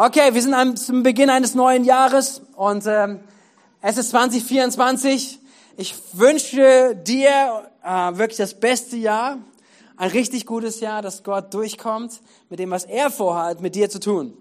[0.00, 3.18] Okay, wir sind am, zum Beginn eines neuen Jahres und ähm,
[3.82, 5.40] es ist 2024.
[5.76, 9.38] Ich wünsche dir äh, wirklich das beste Jahr,
[9.96, 13.98] ein richtig gutes Jahr, dass Gott durchkommt mit dem, was er vorhat, mit dir zu
[13.98, 14.34] tun.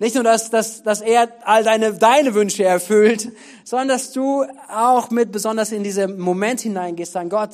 [0.00, 3.32] Nicht nur, dass, dass, dass er all deine, deine Wünsche erfüllt,
[3.64, 7.52] sondern dass du auch mit besonders in diesen Moment hineingehst, sagen, Gott,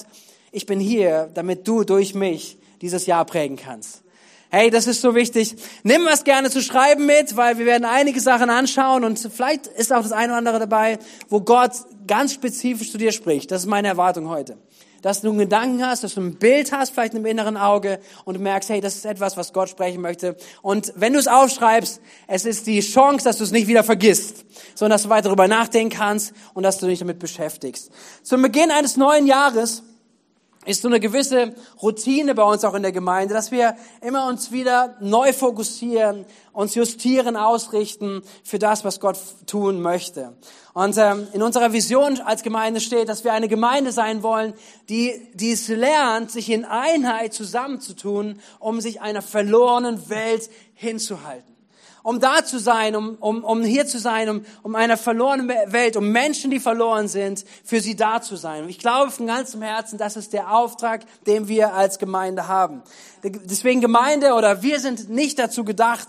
[0.50, 4.02] ich bin hier, damit du durch mich dieses Jahr prägen kannst.
[4.48, 5.56] Hey, das ist so wichtig.
[5.82, 9.92] Nimm was gerne zu schreiben mit, weil wir werden einige Sachen anschauen und vielleicht ist
[9.92, 10.98] auch das eine oder andere dabei,
[11.28, 11.72] wo Gott
[12.06, 13.50] ganz spezifisch zu dir spricht.
[13.50, 14.56] Das ist meine Erwartung heute.
[15.02, 18.34] Dass du einen Gedanken hast, dass du ein Bild hast, vielleicht im inneren Auge und
[18.34, 20.36] du merkst, hey, das ist etwas, was Gott sprechen möchte.
[20.62, 24.44] Und wenn du es aufschreibst, es ist die Chance, dass du es nicht wieder vergisst,
[24.76, 27.90] sondern dass du weiter darüber nachdenken kannst und dass du dich damit beschäftigst.
[28.22, 29.82] Zum Beginn eines neuen Jahres
[30.66, 34.52] ist so eine gewisse Routine bei uns auch in der Gemeinde, dass wir immer uns
[34.52, 40.36] wieder neu fokussieren, uns justieren, ausrichten für das, was Gott tun möchte.
[40.74, 44.52] Und ähm, in unserer Vision als Gemeinde steht, dass wir eine Gemeinde sein wollen,
[44.88, 51.55] die, die es lernt, sich in Einheit zusammenzutun, um sich einer verlorenen Welt hinzuhalten
[52.06, 55.96] um da zu sein, um, um, um hier zu sein, um, um einer verlorenen Welt,
[55.96, 58.62] um Menschen, die verloren sind, für sie da zu sein.
[58.62, 62.84] Und ich glaube von ganzem Herzen, das ist der Auftrag, den wir als Gemeinde haben.
[63.24, 66.06] Deswegen Gemeinde oder wir sind nicht dazu gedacht,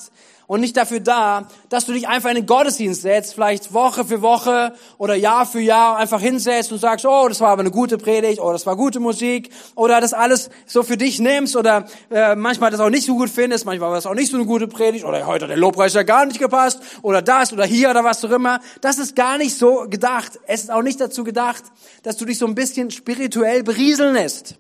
[0.48, 4.22] und nicht dafür da, dass du dich einfach in den Gottesdienst setzt, vielleicht Woche für
[4.22, 7.98] Woche oder Jahr für Jahr einfach hinsetzt und sagst, oh, das war aber eine gute
[7.98, 12.36] Predigt, oh, das war gute Musik, oder das alles so für dich nimmst, oder äh,
[12.36, 14.68] manchmal das auch nicht so gut findest, manchmal war das auch nicht so eine gute
[14.68, 18.04] Predigt, oder heute hat der Lobpreis ja gar nicht gepasst, oder das, oder hier, oder
[18.04, 18.60] was auch immer.
[18.82, 20.40] Das ist gar nicht so gedacht.
[20.48, 21.64] Es ist auch nicht dazu gedacht,
[22.04, 24.56] dass du dich so ein bisschen spirituell berieseln lässt.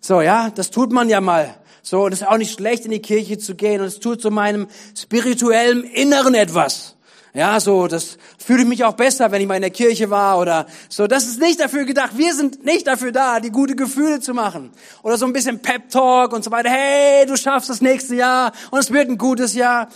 [0.00, 1.59] So, ja, das tut man ja mal.
[1.82, 4.20] So, und es ist auch nicht schlecht, in die Kirche zu gehen und es tut
[4.20, 6.96] so meinem spirituellen Inneren etwas.
[7.32, 10.40] Ja, so, das fühle ich mich auch besser, wenn ich mal in der Kirche war
[10.40, 11.06] oder so.
[11.06, 12.18] Das ist nicht dafür gedacht.
[12.18, 14.70] Wir sind nicht dafür da, die gute Gefühle zu machen.
[15.04, 16.70] Oder so ein bisschen Pep Talk und so weiter.
[16.70, 19.88] Hey, du schaffst das nächste Jahr und es wird ein gutes Jahr.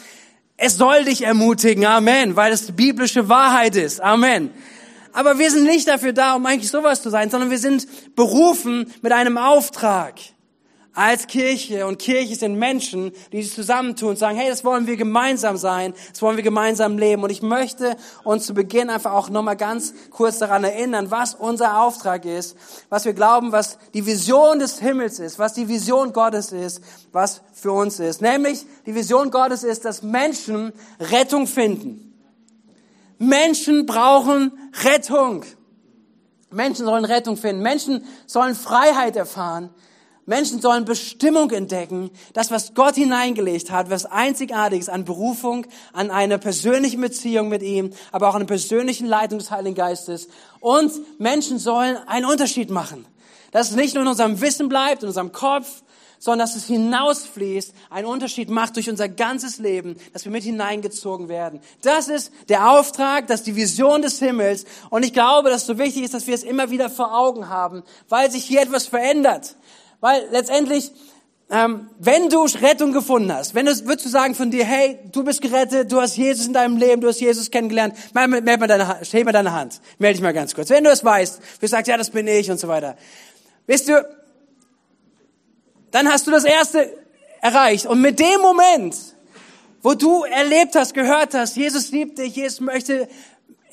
[0.57, 1.85] Es soll dich ermutigen.
[1.85, 2.37] Amen.
[2.37, 4.01] Weil es biblische Wahrheit ist.
[4.01, 4.51] Amen.
[5.13, 8.93] Aber wir sind nicht dafür da, um eigentlich sowas zu sein, sondern wir sind berufen
[9.03, 10.15] mit einem Auftrag
[10.95, 14.97] als Kirche und Kirche sind Menschen, die sich zusammentun und sagen, hey, das wollen wir
[14.97, 17.25] gemeinsam sein, das wollen wir gemeinsam leben.
[17.25, 21.81] Und ich möchte uns zu Beginn einfach auch nochmal ganz kurz daran erinnern, was unser
[21.83, 22.57] Auftrag ist,
[22.89, 27.43] was wir glauben, was die Vision des Himmels ist, was die Vision Gottes ist, was
[27.53, 28.23] für uns ist.
[28.23, 32.15] Nämlich, die Vision Gottes ist, dass Menschen Rettung finden.
[33.19, 34.53] Menschen brauchen
[34.85, 35.45] Rettung.
[36.51, 37.63] Menschen sollen Rettung finden.
[37.63, 39.71] Menschen sollen Freiheit erfahren.
[40.27, 46.39] Menschen sollen Bestimmung entdecken, das, was Gott hineingelegt hat, was einzigartiges an Berufung, an eine
[46.39, 50.29] persönliche Beziehung mit ihm, aber auch an eine persönliche Leitung des Heiligen Geistes.
[50.61, 53.07] Und Menschen sollen einen Unterschied machen.
[53.51, 55.85] Dass es nicht nur in unserem Wissen bleibt, in unserem Kopf,
[56.25, 61.29] sondern dass es hinausfließt, einen Unterschied macht durch unser ganzes Leben, dass wir mit hineingezogen
[61.29, 61.61] werden.
[61.83, 64.65] Das ist der Auftrag, das ist die Vision des Himmels.
[64.89, 67.51] Und ich glaube, dass es so wichtig ist, dass wir es immer wieder vor Augen
[67.51, 69.57] haben, weil sich hier etwas verändert.
[70.05, 70.93] Weil letztendlich,
[71.49, 75.25] ähm, wenn du Rettung gefunden hast, wenn du, würdest du sagen von dir, hey, du
[75.25, 78.87] bist gerettet, du hast Jesus in deinem Leben, du hast Jesus kennengelernt, meld mal deine,
[78.87, 80.69] Hand, heb mal deine Hand, melde dich mal ganz kurz.
[80.69, 82.99] Wenn du es weißt, du sagst, ja, das bin ich und so weiter.
[83.67, 84.07] Wisst du,
[85.91, 86.93] dann hast du das Erste
[87.41, 87.87] erreicht.
[87.87, 88.95] Und mit dem Moment,
[89.81, 93.09] wo du erlebt hast, gehört hast, Jesus liebt dich, Jesus möchte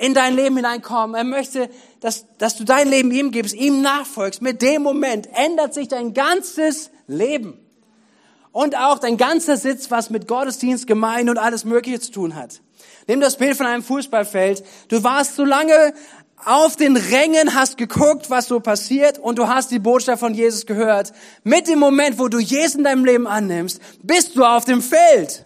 [0.02, 1.16] in dein Leben hineinkommen.
[1.16, 1.70] Er möchte,
[2.00, 4.42] dass, dass du dein Leben ihm gibst, ihm nachfolgst.
[4.42, 7.60] Mit dem Moment ändert sich dein ganzes Leben.
[8.52, 12.62] Und auch dein ganzer Sitz, was mit Gottesdienst, Gemeinde und alles Mögliche zu tun hat.
[13.08, 14.64] Nimm das Bild von einem Fußballfeld.
[14.90, 15.94] Du warst so lange
[16.44, 20.66] auf den Rängen, hast geguckt, was so passiert und du hast die Botschaft von Jesus
[20.66, 21.14] gehört.
[21.44, 25.46] Mit dem Moment, wo du Jesus in deinem Leben annimmst, bist du auf dem Feld.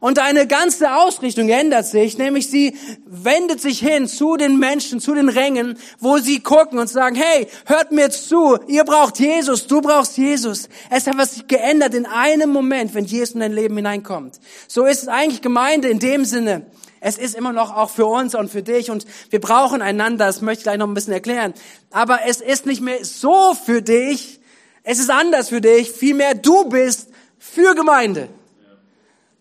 [0.00, 5.14] Und deine ganze Ausrichtung ändert sich, nämlich sie wendet sich hin zu den Menschen, zu
[5.14, 9.82] den Rängen, wo sie gucken und sagen, hey, hört mir zu, ihr braucht Jesus, du
[9.82, 10.70] brauchst Jesus.
[10.88, 14.40] Es hat was sich geändert in einem Moment, wenn Jesus in dein Leben hineinkommt.
[14.68, 16.64] So ist es eigentlich Gemeinde in dem Sinne.
[17.00, 20.40] Es ist immer noch auch für uns und für dich und wir brauchen einander, das
[20.40, 21.52] möchte ich gleich noch ein bisschen erklären.
[21.90, 24.40] Aber es ist nicht mehr so für dich,
[24.82, 27.08] es ist anders für dich, vielmehr du bist
[27.38, 28.30] für Gemeinde.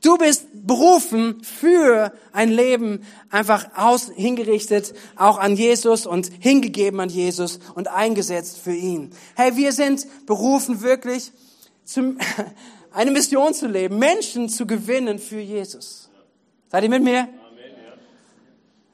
[0.01, 7.09] Du bist berufen für ein Leben einfach aus, hingerichtet auch an Jesus und hingegeben an
[7.09, 9.11] Jesus und eingesetzt für ihn.
[9.35, 11.33] Hey, wir sind berufen wirklich
[11.83, 12.17] zum,
[12.93, 16.09] eine Mission zu leben, Menschen zu gewinnen für Jesus.
[16.71, 17.27] Seid ihr mit mir?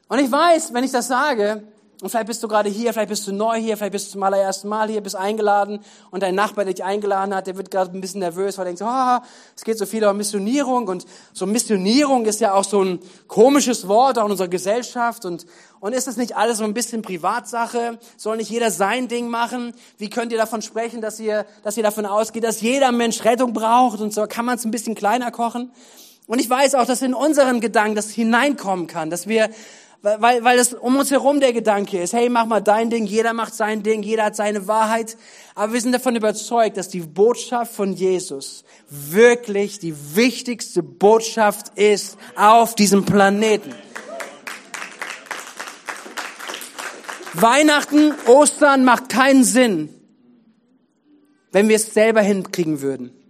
[0.07, 1.63] Und ich weiß, wenn ich das sage,
[2.05, 4.21] und vielleicht bist du gerade hier, vielleicht bist du neu hier, vielleicht bist du zum
[4.21, 5.79] allerersten Mal hier, bist eingeladen
[6.11, 8.69] und dein Nachbar, der dich eingeladen hat, der wird gerade ein bisschen nervös, weil er
[8.69, 12.63] denkt, ah, oh, es geht so viel um Missionierung und so Missionierung ist ja auch
[12.63, 15.47] so ein komisches Wort auch in unserer Gesellschaft und,
[15.79, 17.97] und ist das nicht alles so ein bisschen Privatsache?
[18.17, 19.73] Soll nicht jeder sein Ding machen?
[19.97, 23.51] Wie könnt ihr davon sprechen, dass ihr, dass ihr davon ausgeht, dass jeder Mensch Rettung
[23.53, 25.71] braucht und so kann man es ein bisschen kleiner kochen?
[26.27, 29.49] Und ich weiß auch, dass in unseren Gedanken das hineinkommen kann, dass wir
[30.19, 33.33] weil, weil es um uns herum der Gedanke ist, hey, mach mal dein Ding, jeder
[33.33, 35.17] macht sein Ding, jeder hat seine Wahrheit.
[35.55, 42.17] Aber wir sind davon überzeugt, dass die Botschaft von Jesus wirklich die wichtigste Botschaft ist
[42.35, 43.73] auf diesem Planeten.
[47.33, 49.89] Weihnachten, Ostern macht keinen Sinn,
[51.51, 53.24] wenn wir es selber hinkriegen würden.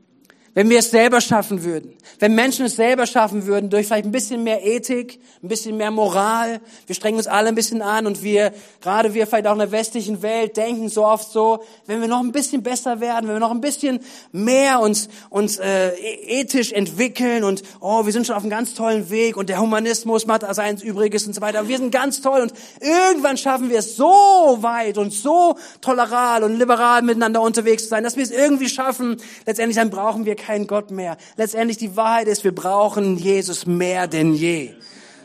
[0.55, 4.13] Wenn wir es selber schaffen würden, wenn Menschen es selber schaffen würden, durch vielleicht ein
[4.13, 8.23] bisschen mehr Ethik, ein bisschen mehr Moral, wir strengen uns alle ein bisschen an und
[8.23, 12.07] wir, gerade wir vielleicht auch in der westlichen Welt, denken so oft so, wenn wir
[12.07, 13.99] noch ein bisschen besser werden, wenn wir noch ein bisschen
[14.31, 15.89] mehr uns, uns äh,
[16.25, 20.25] ethisch entwickeln und oh, wir sind schon auf einem ganz tollen Weg und der Humanismus
[20.25, 23.97] macht sein Übriges und so weiter, wir sind ganz toll und irgendwann schaffen wir es
[23.97, 28.69] so weit und so toleral und liberal miteinander unterwegs zu sein, dass wir es irgendwie
[28.69, 31.17] schaffen, letztendlich dann brauchen wir kein Gott mehr.
[31.37, 34.73] Letztendlich die Wahrheit ist, wir brauchen Jesus mehr denn je.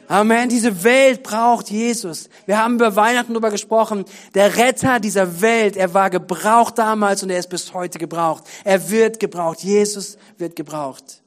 [0.08, 0.48] Amen.
[0.48, 2.28] Diese Welt braucht Jesus.
[2.46, 4.04] Wir haben über Weihnachten darüber gesprochen.
[4.34, 8.44] Der Retter dieser Welt, er war gebraucht damals und er ist bis heute gebraucht.
[8.64, 9.60] Er wird gebraucht.
[9.60, 11.22] Jesus wird gebraucht.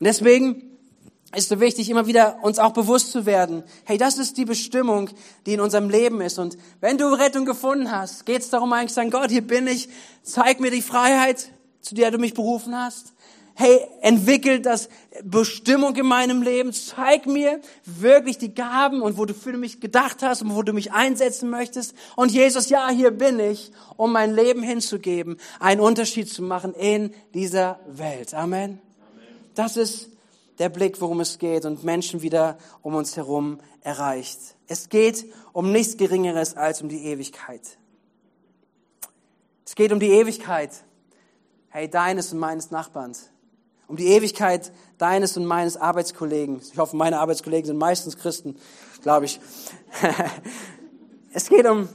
[0.00, 0.62] Und deswegen
[1.36, 5.10] ist so wichtig, immer wieder uns auch bewusst zu werden, hey, das ist die Bestimmung,
[5.46, 6.38] die in unserem Leben ist.
[6.38, 9.88] Und wenn du Rettung gefunden hast, geht es darum eigentlich sagen, Gott, hier bin ich,
[10.22, 11.50] zeig mir die Freiheit,
[11.84, 13.12] zu der du mich berufen hast.
[13.56, 14.88] Hey, entwickel das
[15.22, 16.72] Bestimmung in meinem Leben.
[16.72, 20.72] Zeig mir wirklich die Gaben und wo du für mich gedacht hast und wo du
[20.72, 21.94] mich einsetzen möchtest.
[22.16, 27.14] Und Jesus, ja, hier bin ich, um mein Leben hinzugeben, einen Unterschied zu machen in
[27.32, 28.34] dieser Welt.
[28.34, 28.62] Amen.
[28.62, 28.80] Amen.
[29.54, 30.08] Das ist
[30.58, 34.56] der Blick, worum es geht und Menschen wieder um uns herum erreicht.
[34.66, 37.78] Es geht um nichts Geringeres als um die Ewigkeit.
[39.64, 40.70] Es geht um die Ewigkeit
[41.74, 43.30] hey, deines und meines Nachbarns.
[43.88, 46.60] Um die Ewigkeit deines und meines Arbeitskollegen.
[46.60, 48.56] Ich hoffe, meine Arbeitskollegen sind meistens Christen,
[49.02, 49.40] glaube ich.
[51.32, 51.88] es geht um,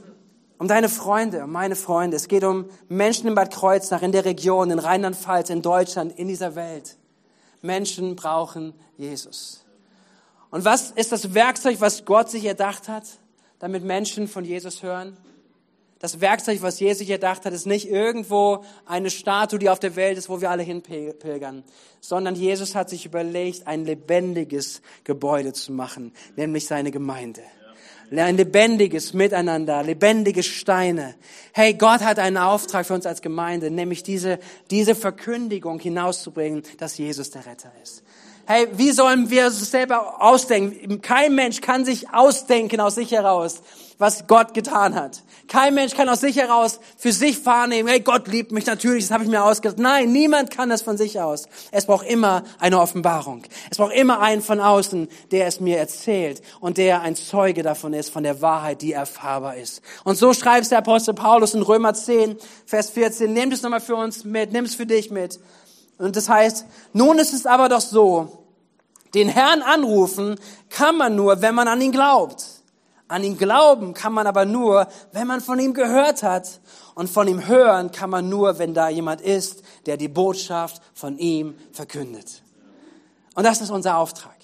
[0.58, 2.18] um deine Freunde, um meine Freunde.
[2.18, 6.28] Es geht um Menschen in Bad Kreuznach, in der Region, in Rheinland-Pfalz, in Deutschland, in
[6.28, 6.98] dieser Welt.
[7.62, 9.64] Menschen brauchen Jesus.
[10.50, 13.04] Und was ist das Werkzeug, was Gott sich erdacht hat,
[13.58, 15.16] damit Menschen von Jesus hören?
[16.00, 19.96] Das Werkzeug, was Jesus sich erdacht hat, ist nicht irgendwo eine Statue, die auf der
[19.96, 21.62] Welt ist, wo wir alle hinpilgern,
[22.00, 27.42] sondern Jesus hat sich überlegt, ein lebendiges Gebäude zu machen, nämlich seine Gemeinde.
[28.10, 31.14] Ein lebendiges Miteinander, lebendige Steine.
[31.52, 36.96] Hey, Gott hat einen Auftrag für uns als Gemeinde, nämlich diese, diese Verkündigung hinauszubringen, dass
[36.96, 38.02] Jesus der Retter ist.
[38.52, 41.00] Hey, wie sollen wir es selber ausdenken?
[41.00, 43.62] Kein Mensch kann sich ausdenken aus sich heraus,
[43.98, 45.22] was Gott getan hat.
[45.46, 49.12] Kein Mensch kann aus sich heraus für sich wahrnehmen, hey, Gott liebt mich natürlich, das
[49.12, 49.78] habe ich mir ausgedacht.
[49.78, 51.46] Nein, niemand kann das von sich aus.
[51.70, 53.44] Es braucht immer eine Offenbarung.
[53.70, 57.94] Es braucht immer einen von außen, der es mir erzählt und der ein Zeuge davon
[57.94, 59.80] ist, von der Wahrheit, die erfahrbar ist.
[60.02, 63.94] Und so schreibt der Apostel Paulus in Römer 10, Vers 14, nehmt es nochmal für
[63.94, 65.38] uns mit, nimm es für dich mit.
[65.98, 66.64] Und das heißt,
[66.94, 68.39] nun ist es aber doch so,
[69.14, 70.36] den Herrn anrufen
[70.68, 72.44] kann man nur, wenn man an ihn glaubt.
[73.08, 76.60] An ihn glauben kann man aber nur, wenn man von ihm gehört hat.
[76.94, 81.18] Und von ihm hören kann man nur, wenn da jemand ist, der die Botschaft von
[81.18, 82.42] ihm verkündet.
[83.34, 84.36] Und das ist unser Auftrag.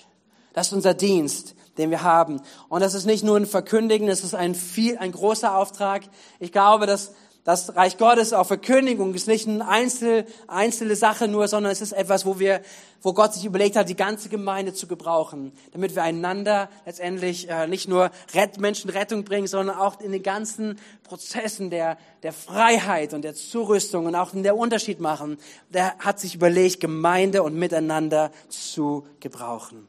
[0.53, 2.41] Das ist unser Dienst, den wir haben.
[2.69, 6.03] Und das ist nicht nur ein Verkündigen, es ist ein viel, ein großer Auftrag.
[6.41, 7.13] Ich glaube, dass
[7.47, 11.93] das Reich Gottes auch Verkündigung ist nicht eine einzelne, einzelne Sache nur, sondern es ist
[11.93, 12.61] etwas, wo wir,
[13.03, 17.69] wo Gott sich überlegt hat, die ganze Gemeinde zu gebrauchen, damit wir einander letztendlich äh,
[17.69, 23.15] nicht nur Rett, Menschen Rettung bringen, sondern auch in den ganzen Prozessen der, der Freiheit
[23.15, 25.39] und der Zurüstung und auch in der Unterschied machen.
[25.71, 29.87] Der hat sich überlegt, Gemeinde und Miteinander zu gebrauchen.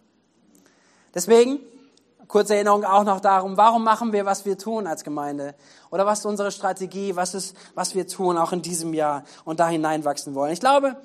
[1.16, 1.58] Deswegen
[2.28, 5.56] kurze Erinnerung auch noch darum, warum machen wir, was wir tun als Gemeinde?
[5.92, 7.16] Oder was ist unsere Strategie?
[7.16, 10.52] Was ist, was wir tun auch in diesem Jahr und da hineinwachsen wollen?
[10.52, 10.98] Ich glaube,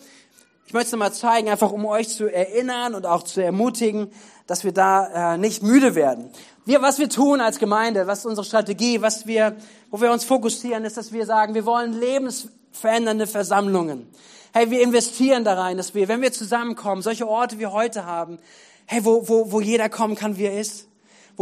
[0.66, 4.10] ich möchte es nochmal zeigen, einfach um euch zu erinnern und auch zu ermutigen,
[4.46, 6.30] dass wir da äh, nicht müde werden.
[6.64, 9.56] Wir, was wir tun als Gemeinde, was ist unsere Strategie, was wir,
[9.90, 14.08] wo wir uns fokussieren, ist, dass wir sagen, wir wollen lebensverändernde Versammlungen.
[14.52, 18.38] Hey, wir investieren da rein, dass wir, wenn wir zusammenkommen, solche Orte wie heute haben,
[18.86, 20.86] hey, wo, wo, wo jeder kommen kann, wie er ist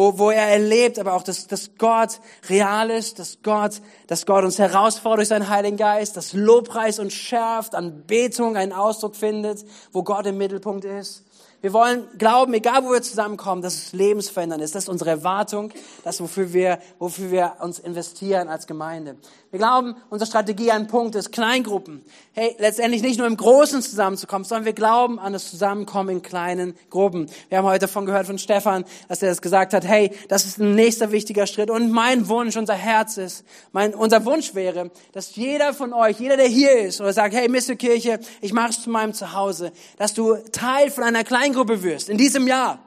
[0.00, 4.44] wo, wo er erlebt, aber auch, dass, dass Gott real ist, dass Gott, dass Gott
[4.44, 10.02] uns herausfordert durch seinen Heiligen Geist, dass Lobpreis uns schärft, Anbetung einen Ausdruck findet, wo
[10.02, 11.26] Gott im Mittelpunkt ist.
[11.62, 14.74] Wir wollen glauben, egal wo wir zusammenkommen, dass es lebensverändernd ist.
[14.74, 15.70] Das ist unsere Erwartung,
[16.04, 19.16] das wofür wir, wofür wir uns investieren als Gemeinde.
[19.50, 22.04] Wir glauben, unsere Strategie ein Punkt ist Kleingruppen.
[22.32, 26.76] Hey, letztendlich nicht nur im Großen zusammenzukommen, sondern wir glauben an das Zusammenkommen in kleinen
[26.88, 27.28] Gruppen.
[27.48, 29.84] Wir haben heute davon gehört von Stefan, dass er das gesagt hat.
[29.84, 31.68] Hey, das ist ein nächster wichtiger Schritt.
[31.68, 36.36] Und mein Wunsch, unser Herz ist, mein, unser Wunsch wäre, dass jeder von euch, jeder,
[36.36, 37.74] der hier ist oder sagt, hey, Mr.
[37.74, 42.16] Kirche, ich mache es zu meinem Zuhause, dass du Teil von einer Kleingruppe wirst in
[42.16, 42.78] diesem Jahr.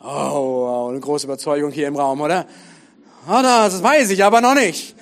[0.00, 2.46] Oh, wow, eine große Überzeugung hier im Raum, oder?
[3.26, 4.94] Ah, das weiß ich aber noch nicht.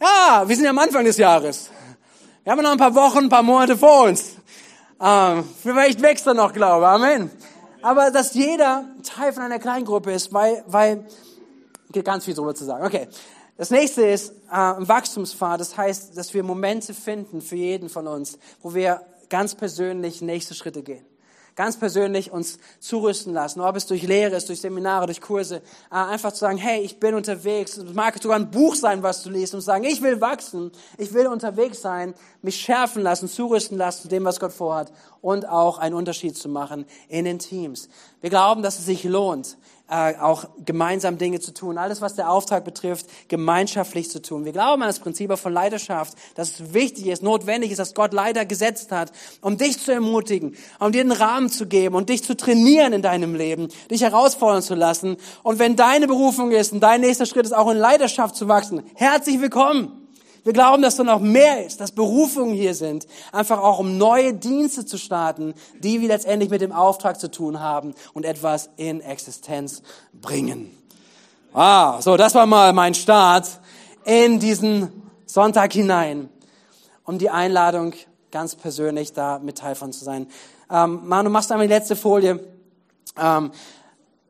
[0.00, 1.70] Ja, wir sind ja am Anfang des Jahres.
[2.42, 4.36] Wir haben noch ein paar Wochen, ein paar Monate vor uns.
[5.00, 6.88] Ähm, vielleicht wächst er noch Glaube.
[6.88, 7.30] Amen.
[7.80, 11.06] Aber dass jeder Teil von einer Kleingruppe ist, weil, weil,
[11.92, 12.84] geht ganz viel drüber zu sagen.
[12.84, 13.08] Okay.
[13.56, 15.60] Das nächste ist äh, ein Wachstumspfad.
[15.60, 20.54] Das heißt, dass wir Momente finden für jeden von uns, wo wir ganz persönlich nächste
[20.54, 21.04] Schritte gehen.
[21.58, 25.56] Ganz persönlich uns zurüsten lassen, ob es durch Lehre ist, durch Seminare, durch Kurse,
[25.90, 27.76] äh, einfach zu sagen, hey, ich bin unterwegs.
[27.76, 31.12] Es mag sogar ein Buch sein, was du liest und sagen, ich will wachsen, ich
[31.12, 34.92] will unterwegs sein, mich schärfen lassen, zurüsten lassen zu dem, was Gott vorhat.
[35.20, 37.88] Und auch einen Unterschied zu machen in den Teams.
[38.20, 39.58] Wir glauben, dass es sich lohnt,
[39.90, 44.44] äh, auch gemeinsam Dinge zu tun, alles was der Auftrag betrifft, gemeinschaftlich zu tun.
[44.44, 48.12] Wir glauben an das Prinzip von Leidenschaft, dass es wichtig ist, notwendig ist, dass Gott
[48.12, 52.22] Leiter gesetzt hat, um dich zu ermutigen, um dir den Rahmen zu geben und dich
[52.22, 55.16] zu trainieren in deinem Leben, dich herausfordern zu lassen.
[55.42, 58.82] Und wenn deine Berufung ist und dein nächster Schritt ist, auch in Leidenschaft zu wachsen,
[58.94, 59.97] herzlich willkommen.
[60.48, 64.32] Wir glauben, dass da noch mehr ist, dass Berufungen hier sind, einfach auch um neue
[64.32, 69.02] Dienste zu starten, die wir letztendlich mit dem Auftrag zu tun haben und etwas in
[69.02, 69.82] Existenz
[70.14, 70.74] bringen.
[71.52, 73.46] Ah, so, das war mal mein Start
[74.06, 74.90] in diesen
[75.26, 76.30] Sonntag hinein,
[77.04, 77.92] um die Einladung
[78.30, 80.28] ganz persönlich da mit Teil von zu sein.
[80.70, 82.40] Ähm, Manu, machst du einmal die letzte Folie.
[83.20, 83.50] Ähm,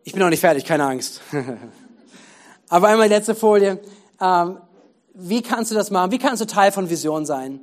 [0.03, 1.21] ich bin noch nicht fertig, keine Angst.
[2.69, 3.79] Aber einmal die letzte Folie.
[4.21, 4.59] Ähm,
[5.21, 6.13] wie kannst du das machen?
[6.13, 7.61] Wie kannst du Teil von Vision sein?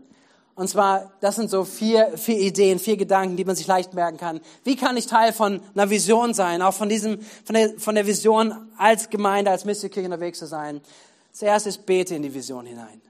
[0.56, 4.18] Und zwar, das sind so vier, vier Ideen, vier Gedanken, die man sich leicht merken
[4.18, 4.42] kann.
[4.66, 6.62] Wie kann ich Teil von einer Vision sein?
[6.62, 10.82] Auch von diesem, von der, von der Vision als Gemeinde, als Mystikirche unterwegs zu sein.
[11.32, 13.02] Zuerst ist bete in die Vision hinein.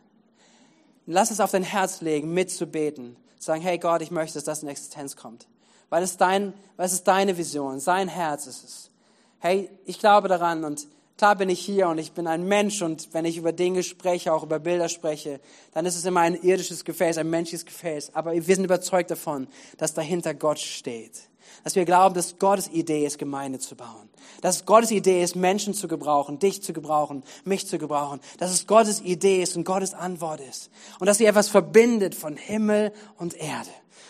[1.08, 3.16] Lass es auf dein Herz legen, mitzubeten.
[3.40, 5.48] Sagen, hey Gott, ich möchte, dass das in Existenz kommt.
[5.90, 8.92] Weil es dein, weil es ist deine Vision, sein Herz ist es.
[9.40, 10.88] Hey, ich glaube daran und
[11.18, 14.34] Klar bin ich hier und ich bin ein Mensch und wenn ich über Dinge spreche,
[14.34, 15.40] auch über Bilder spreche,
[15.74, 18.12] dann ist es immer ein irdisches Gefäß, ein menschliches Gefäß.
[18.14, 21.30] Aber wir sind überzeugt davon, dass dahinter Gott steht.
[21.64, 24.10] Dass wir glauben, dass Gottes Idee ist, Gemeinde zu bauen.
[24.42, 28.20] Dass es Gottes Idee ist, Menschen zu gebrauchen, dich zu gebrauchen, mich zu gebrauchen.
[28.38, 30.70] Dass es Gottes Idee ist und Gottes Antwort ist.
[31.00, 33.70] Und dass sie etwas verbindet von Himmel und Erde.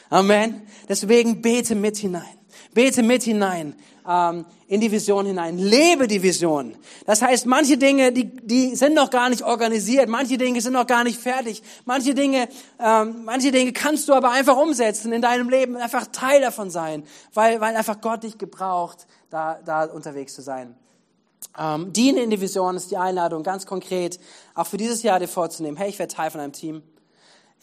[0.10, 0.64] Amen.
[0.90, 2.24] Deswegen bete mit hinein.
[2.74, 3.76] Bete mit hinein
[4.08, 5.58] ähm, in die Vision hinein.
[5.58, 6.76] Lebe die Vision.
[7.06, 10.10] Das heißt, manche Dinge, die, die sind noch gar nicht organisiert.
[10.10, 11.62] Manche Dinge sind noch gar nicht fertig.
[11.86, 12.48] Manche Dinge,
[12.80, 17.04] ähm, manche Dinge kannst du aber einfach umsetzen in deinem Leben, einfach Teil davon sein,
[17.34, 20.76] weil, weil einfach Gott dich gebraucht, da, da unterwegs zu sein.
[21.58, 24.20] Ähm, diene in die Vision ist die Einladung, ganz konkret,
[24.56, 25.78] auch für dieses Jahr dir vorzunehmen.
[25.78, 26.84] Hey, ich werde Teil von einem Team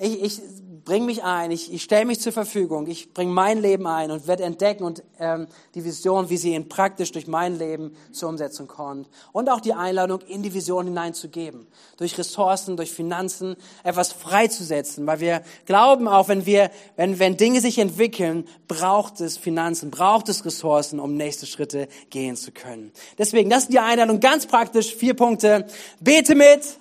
[0.02, 0.42] ich, ich
[0.84, 4.26] bringe mich ein, ich, ich stelle mich zur Verfügung, ich bringe mein Leben ein und
[4.26, 8.66] werde entdecken und ähm, die Vision, wie sie ihn praktisch durch mein Leben zur Umsetzung
[8.66, 9.08] kommt.
[9.30, 11.68] Und auch die Einladung, in die Vision hineinzugeben.
[11.98, 13.54] Durch Ressourcen, durch Finanzen,
[13.84, 15.06] etwas freizusetzen.
[15.06, 20.28] Weil wir glauben auch, wenn wir, wenn, wenn Dinge sich entwickeln, braucht es Finanzen, braucht
[20.28, 22.90] es Ressourcen, um nächste Schritte gehen zu können.
[23.18, 25.66] Deswegen, das ist die Einladung, ganz praktisch, vier Punkte.
[26.00, 26.76] Bete mit,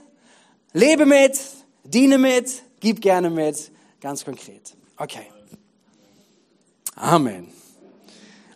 [0.74, 1.40] lebe mit,
[1.84, 3.72] diene mit, Gib gerne mit,
[4.02, 4.76] ganz konkret.
[4.98, 5.28] Okay.
[6.96, 7.48] Amen.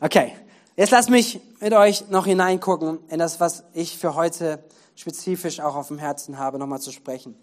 [0.01, 0.33] Okay,
[0.75, 4.63] jetzt lasst mich mit euch noch hineingucken in das, was ich für heute
[4.95, 7.35] spezifisch auch auf dem Herzen habe, nochmal zu sprechen.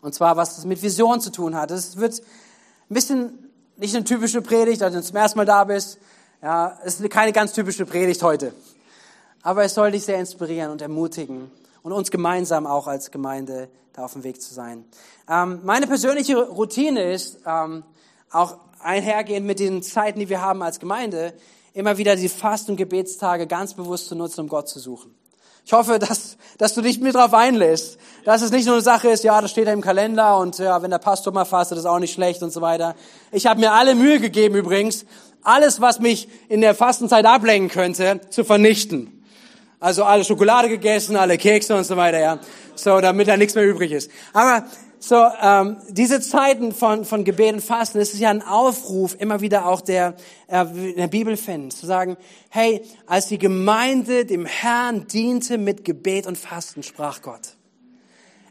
[0.00, 1.70] Und zwar, was das mit Vision zu tun hat.
[1.70, 2.22] Es wird
[2.90, 5.98] ein bisschen, nicht eine typische Predigt, als du zum ersten Mal da bist.
[6.40, 8.54] Ja, es ist keine ganz typische Predigt heute.
[9.42, 11.50] Aber es soll dich sehr inspirieren und ermutigen
[11.86, 14.84] und uns gemeinsam auch als Gemeinde da auf dem Weg zu sein.
[15.30, 17.84] Ähm, meine persönliche Routine ist, ähm,
[18.32, 21.32] auch einhergehend mit den Zeiten, die wir haben als Gemeinde,
[21.74, 25.14] immer wieder die Fast- und Gebetstage ganz bewusst zu nutzen, um Gott zu suchen.
[25.64, 27.98] Ich hoffe, dass, dass du dich mit drauf einlässt.
[28.24, 30.82] Dass es nicht nur eine Sache ist, ja, das steht ja im Kalender und ja,
[30.82, 32.96] wenn der Pastor mal fastet, ist auch nicht schlecht und so weiter.
[33.30, 35.06] Ich habe mir alle Mühe gegeben übrigens,
[35.42, 39.15] alles, was mich in der Fastenzeit ablenken könnte, zu vernichten.
[39.78, 42.38] Also alle Schokolade gegessen, alle Kekse und so weiter, ja.
[42.74, 44.10] So, damit da nichts mehr übrig ist.
[44.32, 44.64] Aber
[44.98, 49.40] so, ähm, diese Zeiten von, von Gebet und Fasten, das ist ja ein Aufruf, immer
[49.40, 50.14] wieder auch der,
[50.48, 50.64] äh,
[50.96, 52.16] der Bibel zu sagen,
[52.48, 57.55] hey, als die Gemeinde dem Herrn diente mit Gebet und Fasten, sprach Gott.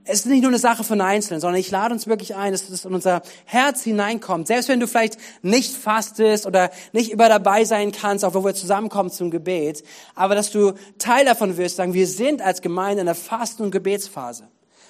[0.08, 2.70] Es ist nicht nur eine Sache von Einzelnen, sondern ich lade uns wirklich ein, dass
[2.70, 4.46] es in unser Herz hineinkommt.
[4.46, 8.54] Selbst wenn du vielleicht nicht fastest oder nicht über dabei sein kannst, auch wo wir
[8.54, 9.84] zusammenkommen zum Gebet,
[10.14, 13.72] aber dass du Teil davon wirst, sagen, wir sind als Gemeinde in der Fasten- und
[13.72, 14.48] Gebetsphase.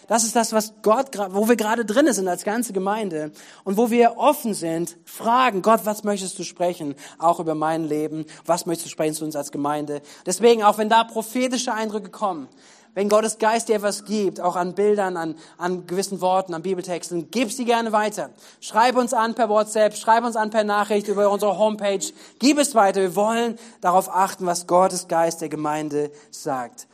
[0.07, 3.31] Das ist das, was Gott, wo wir gerade drin sind als ganze Gemeinde
[3.63, 6.93] und wo wir offen sind, fragen, Gott, was möchtest du sprechen?
[7.17, 8.25] Auch über mein Leben.
[8.45, 10.01] Was möchtest du sprechen zu uns als Gemeinde?
[10.25, 12.49] Deswegen, auch wenn da prophetische Eindrücke kommen,
[12.95, 17.29] wenn Gottes Geist dir etwas gibt, auch an Bildern, an, an gewissen Worten, an Bibeltexten,
[17.29, 18.31] gib sie gerne weiter.
[18.61, 22.05] Schreib uns an per WhatsApp, schreib uns an per Nachricht über unsere Homepage.
[22.39, 23.01] Gib es weiter.
[23.01, 26.87] Wir wollen darauf achten, was Gottes Geist der Gemeinde sagt.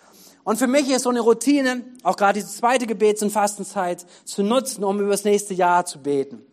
[0.44, 4.42] Und für mich ist so eine Routine, auch gerade diese zweite Gebets- und Fastenzeit, zu
[4.42, 6.44] nutzen, um über das nächste Jahr zu beten.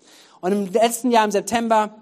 [0.43, 1.95] Und im letzten Jahr, im September,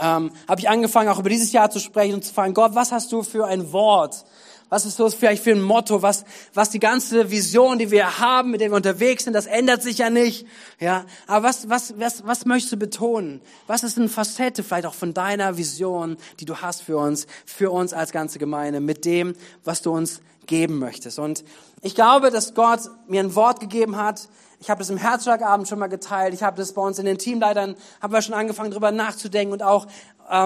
[0.00, 2.92] ähm, habe ich angefangen, auch über dieses Jahr zu sprechen und zu fragen, Gott, was
[2.92, 4.24] hast du für ein Wort
[4.72, 6.00] was ist das vielleicht für ein Motto?
[6.00, 6.24] Was,
[6.54, 9.98] was die ganze Vision, die wir haben, mit der wir unterwegs sind, das ändert sich
[9.98, 10.46] ja nicht.
[10.80, 13.42] Ja, aber was, was, was, was möchtest du betonen?
[13.66, 17.70] Was ist eine Facette vielleicht auch von deiner Vision, die du hast für uns, für
[17.70, 21.18] uns als ganze Gemeinde, mit dem, was du uns geben möchtest?
[21.18, 21.44] Und
[21.82, 24.26] ich glaube, dass Gott mir ein Wort gegeben hat.
[24.58, 26.32] Ich habe das im Herzschlagabend schon mal geteilt.
[26.32, 29.62] Ich habe das bei uns in den Teamleitern, haben wir schon angefangen, darüber nachzudenken und
[29.62, 29.86] auch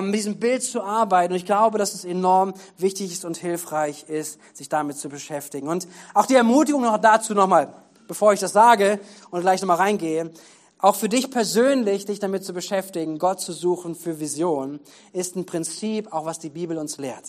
[0.02, 1.32] mit diesem Bild zu arbeiten.
[1.32, 5.68] Und ich glaube, dass es enorm wichtig ist und hilfreich ist, sich damit zu beschäftigen.
[5.68, 7.72] Und auch die Ermutigung noch dazu nochmal,
[8.08, 10.30] bevor ich das sage und gleich nochmal reingehe,
[10.78, 14.80] auch für dich persönlich, dich damit zu beschäftigen, Gott zu suchen für Vision,
[15.12, 17.24] ist ein Prinzip, auch was die Bibel uns lehrt.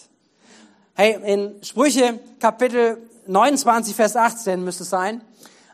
[0.95, 5.21] Hey, in Sprüche Kapitel 29, Vers 18 müsste es sein,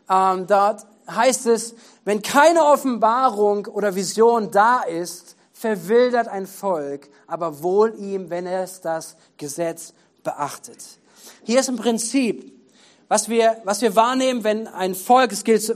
[0.08, 5.33] ähm, dort heißt es, wenn keine Offenbarung oder Vision da ist,
[5.64, 10.98] verwildert ein Volk, aber wohl ihm, wenn es das Gesetz beachtet.
[11.42, 12.52] Hier ist im Prinzip,
[13.08, 15.74] was wir, was wir wahrnehmen, wenn ein Volk, es gilt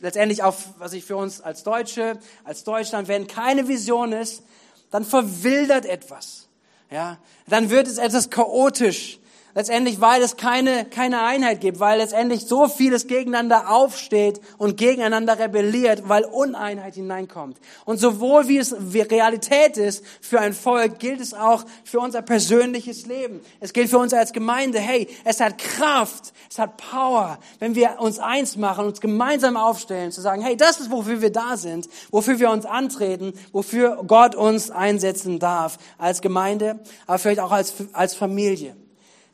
[0.00, 4.42] letztendlich auch, was ich für uns als Deutsche, als Deutschland, wenn keine Vision ist,
[4.90, 6.48] dann verwildert etwas.
[6.90, 9.20] Ja, dann wird es etwas chaotisch.
[9.58, 15.40] Letztendlich, weil es keine, keine Einheit gibt, weil letztendlich so vieles gegeneinander aufsteht und gegeneinander
[15.40, 17.58] rebelliert, weil Uneinheit hineinkommt.
[17.84, 23.06] Und sowohl wie es Realität ist für ein Volk, gilt es auch für unser persönliches
[23.06, 23.40] Leben.
[23.58, 24.78] Es gilt für uns als Gemeinde.
[24.78, 30.12] Hey, es hat Kraft, es hat Power, wenn wir uns eins machen, uns gemeinsam aufstellen,
[30.12, 34.36] zu sagen, hey, das ist, wofür wir da sind, wofür wir uns antreten, wofür Gott
[34.36, 38.76] uns einsetzen darf als Gemeinde, aber vielleicht auch als, als Familie.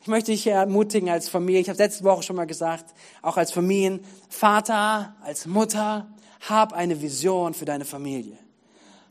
[0.05, 3.51] Ich möchte dich ermutigen als Familie, ich habe letzte Woche schon mal gesagt, auch als
[3.51, 6.05] Familienvater, als Mutter,
[6.47, 8.37] hab eine Vision für deine Familie.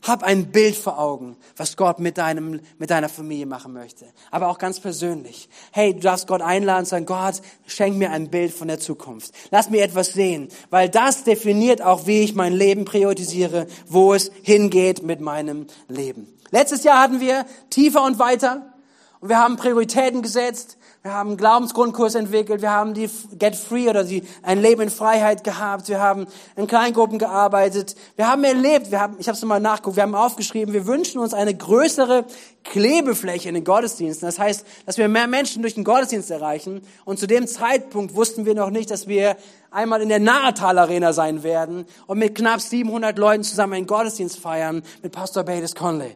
[0.03, 4.05] Hab ein Bild vor Augen, was Gott mit deinem, mit deiner Familie machen möchte.
[4.31, 5.49] Aber auch ganz persönlich.
[5.73, 9.33] Hey, du darfst Gott einladen und sagen, Gott, schenk mir ein Bild von der Zukunft.
[9.51, 10.47] Lass mir etwas sehen.
[10.69, 16.33] Weil das definiert auch, wie ich mein Leben priorisiere, wo es hingeht mit meinem Leben.
[16.51, 18.71] Letztes Jahr hatten wir tiefer und weiter.
[19.19, 20.77] Und wir haben Prioritäten gesetzt.
[21.05, 24.89] Wir haben einen Glaubensgrundkurs entwickelt, wir haben die Get Free oder die, ein Leben in
[24.89, 29.45] Freiheit gehabt, wir haben in Kleingruppen gearbeitet, wir haben erlebt, wir haben, ich habe es
[29.45, 32.25] mal nachgeguckt, wir haben aufgeschrieben, wir wünschen uns eine größere
[32.63, 34.27] Klebefläche in den Gottesdiensten.
[34.27, 36.81] Das heißt, dass wir mehr Menschen durch den Gottesdienst erreichen.
[37.03, 39.37] Und zu dem Zeitpunkt wussten wir noch nicht, dass wir
[39.69, 44.39] einmal in der Nahetal Arena sein werden und mit knapp 700 Leuten zusammen einen Gottesdienst
[44.39, 46.15] feiern mit Pastor Bates Conley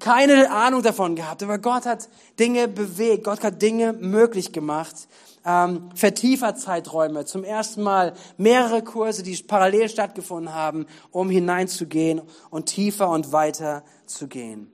[0.00, 2.08] keine Ahnung davon gehabt, aber Gott hat
[2.38, 5.08] Dinge bewegt, Gott hat Dinge möglich gemacht.
[5.44, 13.08] Ähm, Vertieferzeiträume, zum ersten Mal mehrere Kurse, die parallel stattgefunden haben, um hineinzugehen und tiefer
[13.08, 14.70] und weiter zu gehen.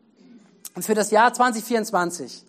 [0.74, 2.44] Und für das Jahr 2024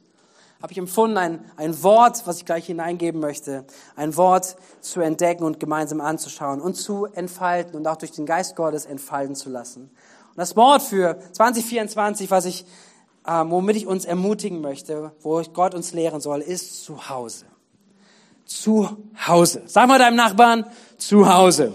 [0.61, 5.43] habe ich empfunden, ein, ein Wort, was ich gleich hineingeben möchte, ein Wort zu entdecken
[5.43, 9.91] und gemeinsam anzuschauen und zu entfalten und auch durch den Geist Gottes entfalten zu lassen.
[10.35, 12.65] Und das Wort für 2024, was ich,
[13.25, 17.45] äh, womit ich uns ermutigen möchte, wo Gott uns lehren soll, ist zu Hause.
[18.43, 19.63] Zu Hause.
[19.65, 20.65] Sag mal deinem Nachbarn,
[20.97, 21.71] zu Hause.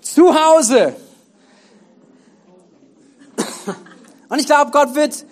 [0.00, 0.96] Zu Hause.
[4.30, 5.26] Und ich glaube, Gott wird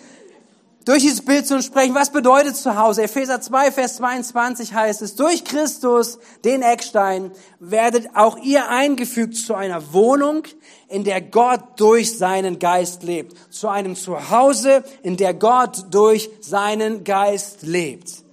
[0.88, 3.02] durch dieses Bild zu sprechen, was bedeutet zu Hause?
[3.02, 9.54] Epheser 2, Vers 22 heißt es, durch Christus, den Eckstein, werdet auch ihr eingefügt zu
[9.54, 10.44] einer Wohnung,
[10.88, 13.36] in der Gott durch seinen Geist lebt.
[13.52, 18.24] Zu einem Zuhause, in der Gott durch seinen Geist lebt.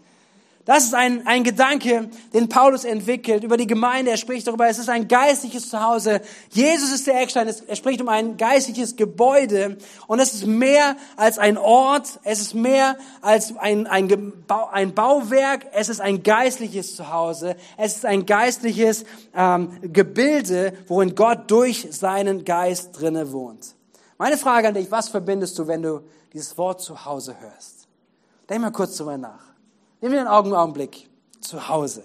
[0.65, 4.09] Das ist ein, ein Gedanke, den Paulus entwickelt über die Gemeinde.
[4.09, 6.21] Er spricht darüber, es ist ein geistliches Zuhause.
[6.49, 7.47] Jesus ist der Eckstein.
[7.67, 9.77] Er spricht um ein geistliches Gebäude.
[10.07, 12.19] Und es ist mehr als ein Ort.
[12.23, 14.33] Es ist mehr als ein, ein,
[14.71, 15.67] ein Bauwerk.
[15.71, 17.55] Es ist ein geistliches Zuhause.
[17.77, 23.75] Es ist ein geistliches ähm, Gebilde, worin Gott durch seinen Geist drinne wohnt.
[24.17, 26.01] Meine Frage an dich, was verbindest du, wenn du
[26.33, 27.87] dieses Wort Zuhause hörst?
[28.49, 29.44] Denk mal kurz drüber nach.
[30.05, 31.09] Nimm dir einen Augenblick.
[31.41, 32.03] Zu Hause.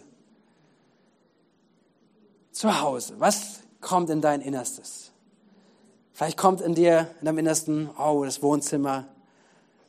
[2.50, 3.16] Zu Hause.
[3.18, 5.12] Was kommt in dein Innerstes?
[6.14, 9.04] Vielleicht kommt in dir, in deinem Innersten, oh, das Wohnzimmer,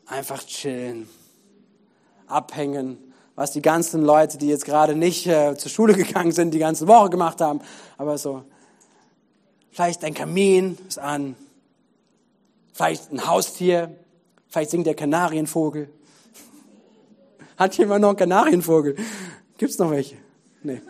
[0.07, 1.07] einfach chillen,
[2.27, 2.97] abhängen,
[3.35, 6.89] was die ganzen Leute, die jetzt gerade nicht äh, zur Schule gegangen sind, die ganze
[6.89, 7.61] Woche gemacht haben,
[7.97, 8.43] aber so,
[9.69, 11.37] vielleicht ein Kamin ist an,
[12.73, 13.95] vielleicht ein Haustier,
[14.49, 15.89] vielleicht singt der Kanarienvogel,
[17.61, 18.95] hat jemand noch einen Kanarienvogel?
[19.57, 20.15] Gibt's noch welche?
[20.63, 20.81] Nee.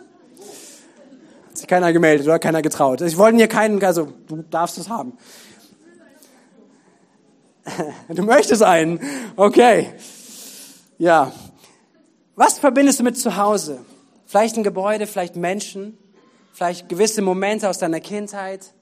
[1.48, 3.02] Hat sich keiner gemeldet oder keiner getraut.
[3.02, 5.12] Ich wollte hier keinen, also du darfst es haben.
[8.08, 8.98] Du möchtest einen.
[9.36, 9.92] Okay.
[10.98, 11.30] Ja.
[12.34, 13.84] Was verbindest du mit zu Hause?
[14.26, 15.96] Vielleicht ein Gebäude, vielleicht Menschen,
[16.52, 18.74] vielleicht gewisse Momente aus deiner Kindheit,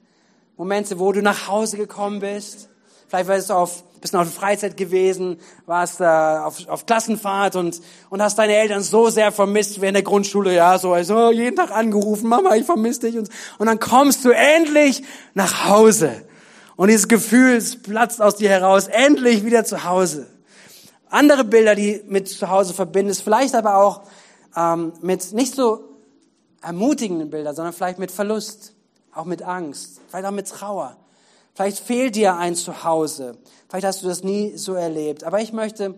[0.57, 2.69] Momente, wo du nach Hause gekommen bist.
[3.11, 7.81] Vielleicht warst du auf bist noch auf Freizeit gewesen, warst äh, auf, auf Klassenfahrt und,
[8.09, 11.71] und hast deine Eltern so sehr vermisst während der Grundschule, ja, so also jeden Tag
[11.71, 16.23] angerufen, Mama, ich vermisse dich und, und dann kommst du endlich nach Hause
[16.77, 20.27] und dieses Gefühl es platzt aus dir heraus, endlich wieder zu Hause.
[21.09, 24.03] Andere Bilder, die mit zu Hause verbindest, vielleicht aber auch
[24.55, 25.83] ähm, mit nicht so
[26.63, 28.73] ermutigenden Bildern, sondern vielleicht mit Verlust,
[29.13, 30.95] auch mit Angst, vielleicht auch mit Trauer.
[31.53, 33.37] Vielleicht fehlt dir ein Zuhause.
[33.67, 35.23] Vielleicht hast du das nie so erlebt.
[35.23, 35.95] Aber ich möchte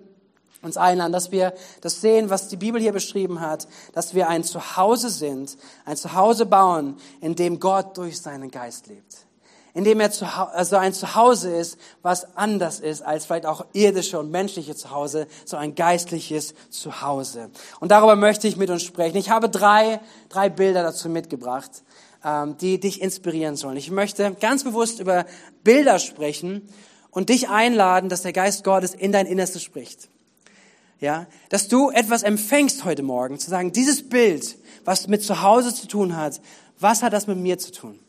[0.63, 4.44] uns einladen, dass wir das sehen, was die Bibel hier beschrieben hat, dass wir ein
[4.44, 9.28] Zuhause sind, ein Zuhause bauen, in dem Gott durch seinen Geist lebt.
[9.76, 14.20] In dem er zu, also ein Zuhause ist, was anders ist als vielleicht auch irdische
[14.20, 17.50] und menschliche Zuhause, so ein geistliches Zuhause.
[17.80, 19.18] Und darüber möchte ich mit uns sprechen.
[19.18, 21.72] Ich habe drei, drei Bilder dazu mitgebracht.
[22.26, 23.76] Ähm, die dich inspirieren sollen.
[23.76, 25.26] Ich möchte ganz bewusst über
[25.66, 26.62] Bilder sprechen
[27.12, 30.08] und dich einladen, dass der Geist Gottes in dein Innerstes spricht.
[31.02, 35.76] Ja, dass du etwas empfängst heute Morgen, zu sagen, dieses Bild, was mit zu Hause
[35.76, 36.40] zu tun hat,
[36.80, 38.00] was hat das mit mir zu tun?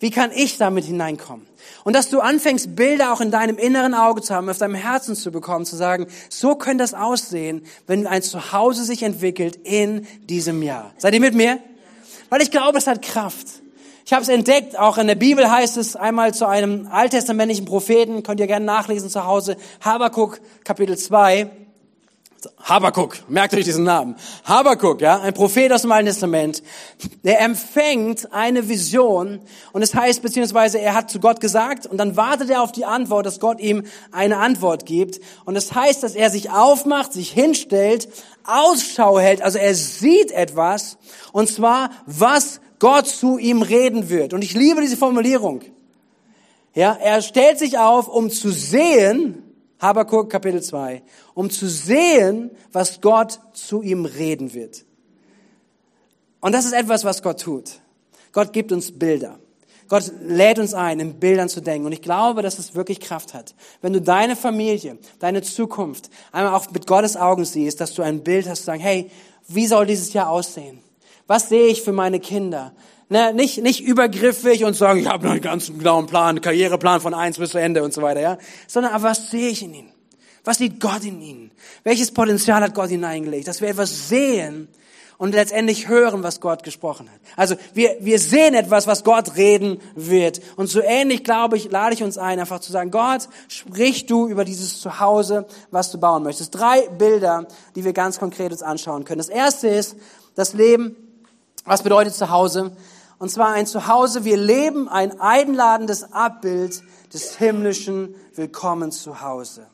[0.00, 1.46] Wie kann ich damit hineinkommen?
[1.84, 5.14] Und dass du anfängst, Bilder auch in deinem inneren Auge zu haben, auf deinem Herzen
[5.14, 10.60] zu bekommen, zu sagen, so könnte das aussehen, wenn ein Zuhause sich entwickelt in diesem
[10.60, 10.92] Jahr.
[10.98, 11.60] Seid ihr mit mir?
[12.30, 13.59] Weil ich glaube, es hat Kraft.
[14.04, 18.22] Ich habe es entdeckt, auch in der Bibel heißt es einmal zu einem alttestamentlichen Propheten,
[18.22, 21.50] könnt ihr gerne nachlesen zu Hause, Habakuk Kapitel 2.
[22.62, 24.16] Habakuk, merkt euch diesen Namen.
[24.44, 26.62] Habakuk, ja, ein Prophet aus dem Alten Testament,
[27.22, 29.40] der empfängt eine Vision
[29.72, 32.86] und es heißt, beziehungsweise er hat zu Gott gesagt und dann wartet er auf die
[32.86, 35.20] Antwort, dass Gott ihm eine Antwort gibt.
[35.44, 38.08] Und es das heißt, dass er sich aufmacht, sich hinstellt,
[38.44, 40.96] Ausschau hält, also er sieht etwas
[41.32, 44.34] und zwar, was Gott zu ihm reden wird.
[44.34, 45.60] Und ich liebe diese Formulierung.
[46.74, 49.44] Ja, er stellt sich auf, um zu sehen,
[49.78, 51.02] Habakuk Kapitel 2,
[51.34, 54.84] um zu sehen, was Gott zu ihm reden wird.
[56.40, 57.80] Und das ist etwas, was Gott tut.
[58.32, 59.38] Gott gibt uns Bilder.
[59.88, 61.86] Gott lädt uns ein, in Bildern zu denken.
[61.86, 63.54] Und ich glaube, dass es wirklich Kraft hat.
[63.82, 68.22] Wenn du deine Familie, deine Zukunft einmal auch mit Gottes Augen siehst, dass du ein
[68.22, 69.10] Bild hast, zu sagen, hey,
[69.48, 70.78] wie soll dieses Jahr aussehen?
[71.30, 72.72] Was sehe ich für meine Kinder?
[73.08, 77.38] Ne, nicht, nicht übergriffig und sagen, ich habe einen ganz genauen Plan, Karriereplan von eins
[77.38, 78.38] bis zu Ende und so weiter, ja.
[78.66, 79.92] Sondern, aber was sehe ich in ihnen?
[80.42, 81.52] Was sieht Gott in ihnen?
[81.84, 83.46] Welches Potenzial hat Gott hineingelegt?
[83.46, 84.66] Dass wir etwas sehen
[85.18, 87.20] und letztendlich hören, was Gott gesprochen hat.
[87.36, 90.40] Also wir, wir sehen etwas, was Gott reden wird.
[90.56, 94.26] Und so ähnlich, glaube ich, lade ich uns ein, einfach zu sagen, Gott, sprich du
[94.26, 96.56] über dieses Zuhause, was du bauen möchtest.
[96.56, 99.18] Drei Bilder, die wir ganz konkret uns anschauen können.
[99.18, 99.94] Das erste ist
[100.34, 100.96] das Leben
[101.64, 102.72] was bedeutet Zuhause?
[103.18, 109.66] Und zwar ein Zuhause, wir leben ein einladendes Abbild des himmlischen Willkommens zu Hause.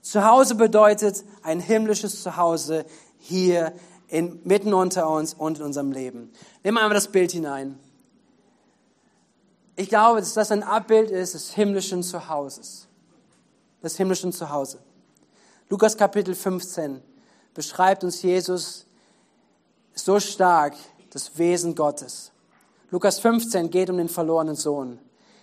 [0.00, 2.84] Zuhause bedeutet ein himmlisches Zuhause
[3.18, 3.72] hier
[4.08, 6.30] in, mitten unter uns und in unserem Leben.
[6.62, 7.78] Nehmen wir einmal das Bild hinein.
[9.76, 12.86] Ich glaube, dass das ein Abbild ist des himmlischen Zuhauses.
[13.82, 14.78] Des himmlischen Zuhause.
[15.68, 17.02] Lukas Kapitel 15
[17.54, 18.86] beschreibt uns Jesus
[19.94, 20.74] so stark
[21.14, 22.32] das Wesen Gottes.
[22.90, 24.98] Lukas 15 geht um den verlorenen Sohn.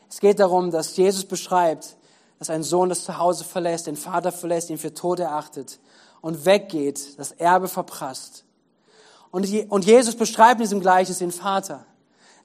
[0.10, 1.96] Es geht darum, dass Jesus beschreibt,
[2.40, 5.80] dass ein Sohn das Zuhause verlässt, den Vater verlässt, ihn für tot erachtet
[6.20, 8.44] und weggeht, das Erbe verprasst.
[9.32, 11.86] Und Jesus beschreibt in diesem Gleichnis den Vater.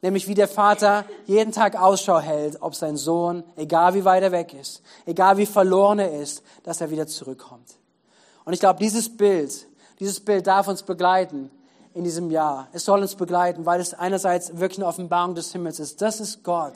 [0.03, 4.31] Nämlich wie der Vater jeden Tag Ausschau hält, ob sein Sohn, egal wie weit er
[4.31, 7.75] weg ist, egal wie verloren er ist, dass er wieder zurückkommt.
[8.45, 9.67] Und ich glaube, dieses Bild,
[9.99, 11.51] dieses Bild darf uns begleiten
[11.96, 12.68] in diesem Jahr.
[12.72, 16.02] Es soll uns begleiten, weil es einerseits wirklich eine Offenbarung des Himmels ist.
[16.02, 16.74] Das ist Gott.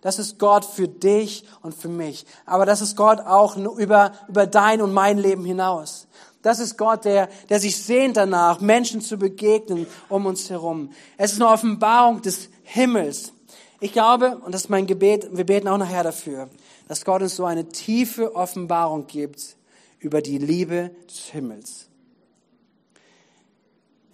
[0.00, 2.24] Das ist Gott für dich und für mich.
[2.46, 6.06] Aber das ist Gott auch über, über dein und mein Leben hinaus.
[6.40, 10.90] Das ist Gott, der, der sich sehnt danach, Menschen zu begegnen um uns herum.
[11.18, 13.32] Es ist eine Offenbarung des Himmels.
[13.80, 16.48] Ich glaube, und das ist mein Gebet, wir beten auch nachher dafür,
[16.88, 19.56] dass Gott uns so eine tiefe Offenbarung gibt
[19.98, 21.88] über die Liebe des Himmels.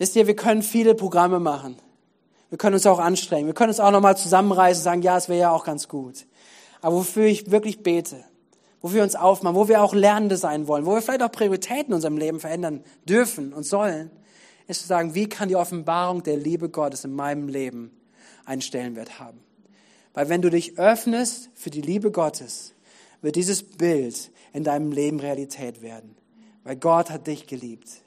[0.03, 1.77] Wisst ihr, wir können viele Programme machen.
[2.49, 3.47] Wir können uns auch anstrengen.
[3.47, 6.27] Wir können uns auch nochmal zusammenreißen und sagen, ja, es wäre ja auch ganz gut.
[6.81, 8.25] Aber wofür ich wirklich bete,
[8.81, 11.93] wo wir uns aufmachen, wo wir auch Lernende sein wollen, wo wir vielleicht auch Prioritäten
[11.93, 14.11] in unserem Leben verändern dürfen und sollen,
[14.67, 17.93] ist zu sagen, wie kann die Offenbarung der Liebe Gottes in meinem Leben
[18.45, 19.39] einen Stellenwert haben.
[20.15, 22.75] Weil wenn du dich öffnest für die Liebe Gottes,
[23.21, 26.17] wird dieses Bild in deinem Leben Realität werden.
[26.65, 28.03] Weil Gott hat dich geliebt.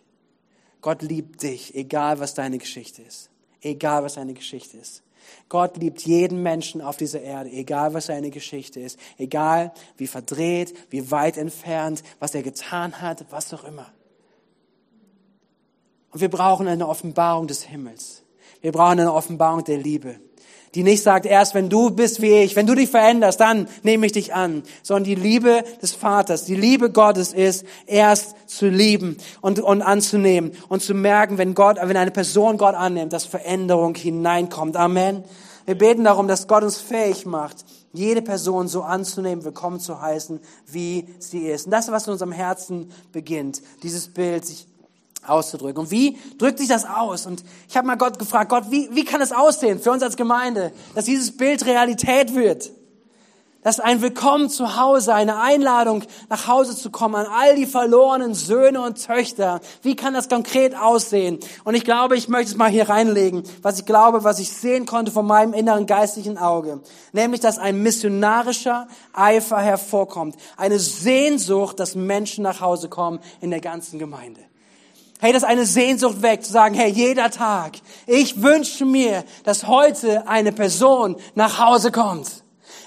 [0.86, 3.32] Gott liebt dich, egal was deine Geschichte ist.
[3.60, 5.02] Egal was deine Geschichte ist.
[5.50, 10.76] Gott liebt jeden Menschen auf dieser Erde, egal was seine Geschichte ist, egal wie verdreht,
[10.92, 13.92] wie weit entfernt, was er getan hat, was auch immer.
[16.12, 18.22] Und wir brauchen eine Offenbarung des Himmels.
[18.62, 20.20] Wir brauchen eine Offenbarung der Liebe
[20.76, 24.06] die nicht sagt, erst wenn du bist wie ich, wenn du dich veränderst, dann nehme
[24.06, 29.18] ich dich an, sondern die Liebe des Vaters, die Liebe Gottes ist, erst zu lieben
[29.40, 33.96] und, und anzunehmen und zu merken, wenn Gott, wenn eine Person Gott annimmt, dass Veränderung
[33.96, 34.76] hineinkommt.
[34.76, 35.24] Amen.
[35.66, 40.42] Wir beten darum, dass Gott uns fähig macht, jede Person so anzunehmen, willkommen zu heißen,
[40.68, 41.66] wie sie ist.
[41.66, 44.68] Und das, was in unserem Herzen beginnt, dieses Bild, sich
[45.28, 45.82] auszudrücken.
[45.84, 47.26] Und wie drückt sich das aus?
[47.26, 50.18] Und ich habe mal Gott gefragt, Gott, wie, wie kann es aussehen für uns als
[50.18, 52.72] Gemeinde, dass dieses Bild Realität wird?
[53.66, 58.36] Dass ein Willkommen zu Hause, eine Einladung nach Hause zu kommen an all die verlorenen
[58.36, 59.60] Söhne und Töchter.
[59.82, 61.40] Wie kann das konkret aussehen?
[61.64, 64.86] Und ich glaube, ich möchte es mal hier reinlegen, was ich glaube, was ich sehen
[64.86, 66.82] konnte von meinem inneren geistlichen Auge.
[67.12, 70.36] Nämlich, dass ein missionarischer Eifer hervorkommt.
[70.58, 74.42] Eine Sehnsucht, dass Menschen nach Hause kommen in der ganzen Gemeinde.
[75.26, 79.66] Hey, das ist eine Sehnsucht weg, zu sagen, hey, jeder Tag, ich wünsche mir, dass
[79.66, 82.44] heute eine Person nach Hause kommt.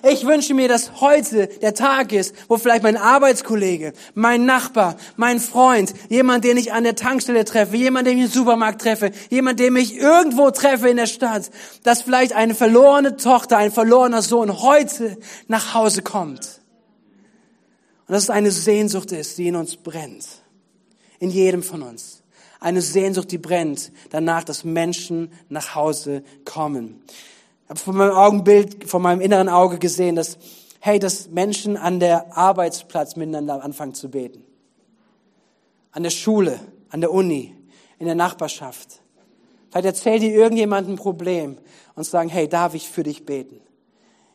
[0.09, 5.41] Ich wünsche mir, dass heute der Tag ist, wo vielleicht mein Arbeitskollege, mein Nachbar, mein
[5.41, 9.59] Freund, jemand, den ich an der Tankstelle treffe, jemand, den ich im Supermarkt treffe, jemand,
[9.59, 11.51] den ich irgendwo treffe in der Stadt,
[11.83, 16.61] dass vielleicht eine verlorene Tochter, ein verlorener Sohn heute nach Hause kommt.
[18.07, 20.25] Und dass es eine Sehnsucht ist, die in uns brennt.
[21.19, 22.23] In jedem von uns.
[22.61, 27.03] Eine Sehnsucht, die brennt danach, dass Menschen nach Hause kommen.
[27.65, 30.39] Ich habe von meinem Augenbild, von meinem inneren Auge gesehen, dass,
[30.81, 34.43] hey, dass Menschen an der Arbeitsplatz miteinander anfangen zu beten.
[35.93, 36.59] An der Schule,
[36.91, 37.55] an der Uni,
[37.99, 39.01] in der Nachbarschaft.
[39.71, 41.59] Vielleicht erzählt dir irgendjemand ein Problem
[41.95, 43.61] und sagen, hey, darf ich für dich beten?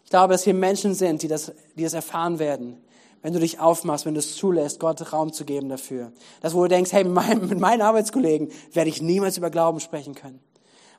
[0.03, 2.77] Ich glaube, dass hier Menschen sind, die das, die das erfahren werden,
[3.23, 6.11] wenn du dich aufmachst, wenn du es zulässt, Gott Raum zu geben dafür.
[6.41, 9.79] Das, wo du denkst, hey, mit, meinem, mit meinen Arbeitskollegen werde ich niemals über Glauben
[9.79, 10.39] sprechen können.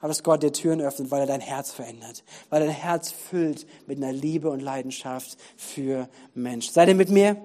[0.01, 3.67] Aber dass Gott dir Türen öffnet, weil er dein Herz verändert, weil dein Herz füllt
[3.87, 6.71] mit einer Liebe und Leidenschaft für Mensch.
[6.71, 7.37] Seid ihr mit mir?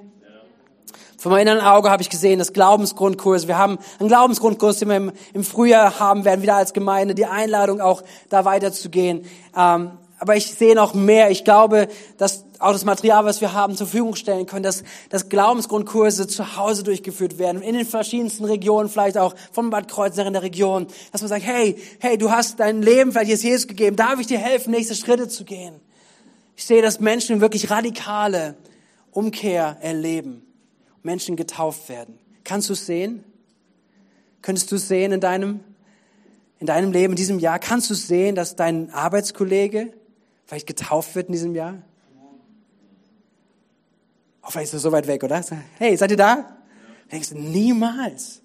[1.17, 3.47] Von meinem inneren Auge habe ich gesehen, das Glaubensgrundkurs.
[3.47, 7.13] Wir haben einen Glaubensgrundkurs, den wir im, im Frühjahr haben werden, wieder als Gemeinde.
[7.13, 9.25] Die Einladung auch, da weiterzugehen.
[9.55, 11.31] Ähm, aber ich sehe noch mehr.
[11.31, 15.29] Ich glaube, dass auch das Material, was wir haben, zur Verfügung stellen können, dass, dass
[15.29, 20.33] Glaubensgrundkurse zu Hause durchgeführt werden, in den verschiedensten Regionen, vielleicht auch von Bad Kreuznach in
[20.33, 23.95] der Region, dass man sagt, hey, hey, du hast dein Leben vielleicht jetzt Jesus gegeben,
[23.95, 25.79] darf ich dir helfen, nächste Schritte zu gehen?
[26.57, 28.55] Ich sehe, dass Menschen wirklich radikale
[29.11, 30.45] Umkehr erleben,
[31.01, 32.19] Menschen getauft werden.
[32.43, 33.23] Kannst du es sehen?
[34.41, 35.61] Könntest du es sehen in deinem,
[36.59, 37.59] in deinem Leben, in diesem Jahr?
[37.59, 39.93] Kannst du sehen, dass dein Arbeitskollege
[40.45, 41.81] vielleicht getauft wird in diesem Jahr?
[44.49, 45.43] Oh, vielleicht ist er so weit weg, oder?
[45.77, 46.37] Hey, seid ihr da?
[46.37, 46.57] Ja.
[47.11, 48.41] Denkst du, niemals.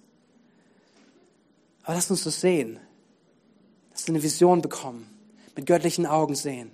[1.81, 2.79] Aber lass uns das sehen.
[3.89, 5.09] Lass uns eine Vision bekommen.
[5.55, 6.69] Mit göttlichen Augen sehen.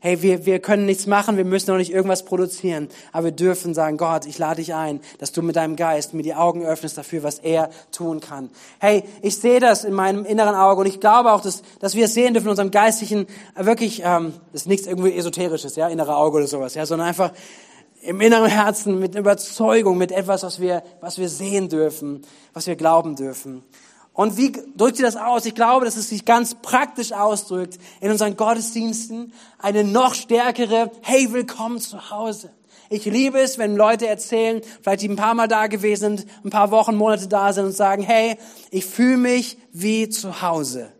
[0.00, 3.72] Hey, wir, wir können nichts machen, wir müssen auch nicht irgendwas produzieren, aber wir dürfen
[3.72, 6.98] sagen, Gott, ich lade dich ein, dass du mit deinem Geist mir die Augen öffnest
[6.98, 8.50] dafür, was er tun kann.
[8.80, 12.06] Hey, ich sehe das in meinem inneren Auge und ich glaube auch, dass, dass wir
[12.06, 15.88] es sehen dürfen in unserem geistlichen, äh, wirklich, ähm, das ist nichts irgendwie Esoterisches, ja,
[15.88, 17.32] innere Auge oder sowas, ja, sondern einfach
[18.02, 22.76] im inneren Herzen mit Überzeugung, mit etwas, was wir, was wir sehen dürfen, was wir
[22.76, 23.62] glauben dürfen.
[24.12, 25.44] Und wie drückt sie das aus?
[25.44, 29.34] Ich glaube, dass es sich ganz praktisch ausdrückt in unseren Gottesdiensten.
[29.58, 32.50] Eine noch stärkere, hey, willkommen zu Hause.
[32.88, 36.50] Ich liebe es, wenn Leute erzählen, vielleicht die ein paar Mal da gewesen sind, ein
[36.50, 38.38] paar Wochen, Monate da sind und sagen, hey,
[38.70, 40.92] ich fühle mich wie zu Hause.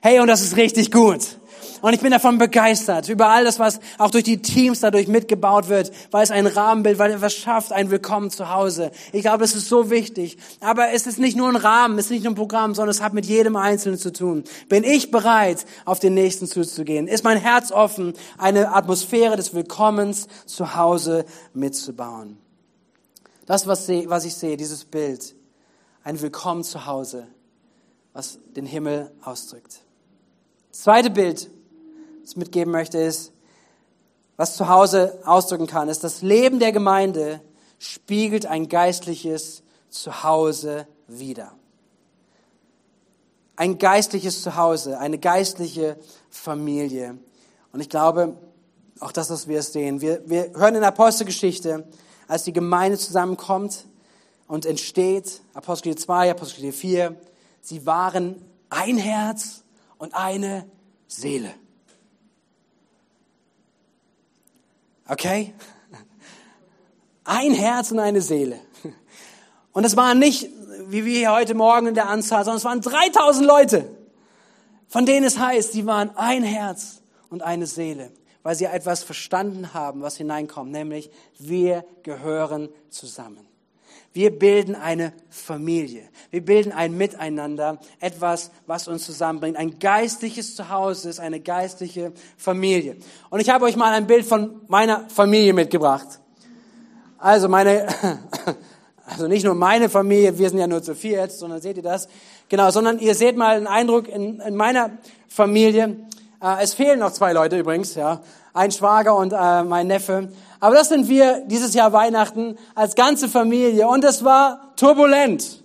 [0.00, 1.38] Hey, und das ist richtig gut.
[1.82, 5.68] Und ich bin davon begeistert, über all das, was auch durch die Teams dadurch mitgebaut
[5.68, 8.92] wird, weil es ein Rahmenbild, weil etwas schafft, ein Willkommen zu Hause.
[9.12, 10.38] Ich glaube, das ist so wichtig.
[10.60, 13.02] Aber es ist nicht nur ein Rahmen, es ist nicht nur ein Programm, sondern es
[13.02, 14.44] hat mit jedem Einzelnen zu tun.
[14.68, 17.08] Bin ich bereit, auf den Nächsten zuzugehen?
[17.08, 22.38] Ist mein Herz offen, eine Atmosphäre des Willkommens zu Hause mitzubauen?
[23.46, 25.34] Das, was ich sehe, dieses Bild,
[26.04, 27.26] ein Willkommen zu Hause,
[28.12, 29.80] was den Himmel ausdrückt.
[30.70, 31.50] Zweite Bild,
[32.24, 33.32] es mitgeben möchte, ist,
[34.36, 37.40] was zu Hause ausdrücken kann, ist, das Leben der Gemeinde
[37.78, 41.52] spiegelt ein geistliches Zuhause wider.
[43.56, 45.96] Ein geistliches Zuhause, eine geistliche
[46.30, 47.18] Familie.
[47.72, 48.36] Und ich glaube,
[49.00, 50.00] auch das, was wir sehen.
[50.00, 51.86] Wir, wir hören in der Apostelgeschichte,
[52.28, 53.86] als die Gemeinde zusammenkommt
[54.46, 57.16] und entsteht, Apostelgeschichte 2, Apostelgeschichte 4,
[57.60, 59.64] sie waren ein Herz
[59.98, 60.66] und eine
[61.08, 61.52] Seele.
[65.12, 65.52] Okay?
[67.24, 68.58] Ein Herz und eine Seele.
[69.72, 70.48] Und es waren nicht,
[70.86, 73.90] wie wir hier heute Morgen in der Anzahl, sondern es waren 3000 Leute,
[74.88, 78.10] von denen es heißt, sie waren ein Herz und eine Seele,
[78.42, 83.46] weil sie etwas verstanden haben, was hineinkommt, nämlich wir gehören zusammen.
[84.14, 86.02] Wir bilden eine Familie.
[86.30, 89.56] Wir bilden ein Miteinander, etwas, was uns zusammenbringt.
[89.56, 92.96] Ein geistliches Zuhause ist eine geistliche Familie.
[93.30, 96.20] Und ich habe euch mal ein Bild von meiner Familie mitgebracht.
[97.16, 97.86] Also meine,
[99.06, 102.08] also nicht nur meine Familie, wir sind ja nur zu viert, sondern seht ihr das?
[102.50, 104.90] Genau, sondern ihr seht mal einen Eindruck in, in meiner
[105.28, 105.96] Familie.
[106.42, 108.20] Äh, es fehlen noch zwei Leute übrigens, ja.
[108.52, 110.28] Ein Schwager und äh, mein Neffe.
[110.62, 115.60] Aber das sind wir dieses Jahr Weihnachten als ganze Familie und es war turbulent.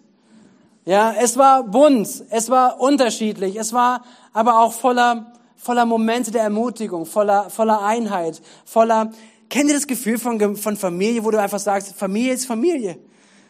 [0.85, 6.41] Ja, es war bunt, es war unterschiedlich, es war aber auch voller, voller Momente der
[6.41, 9.11] Ermutigung, voller, voller Einheit, voller,
[9.51, 12.97] kennt ihr das Gefühl von, von Familie, wo du einfach sagst, Familie ist Familie,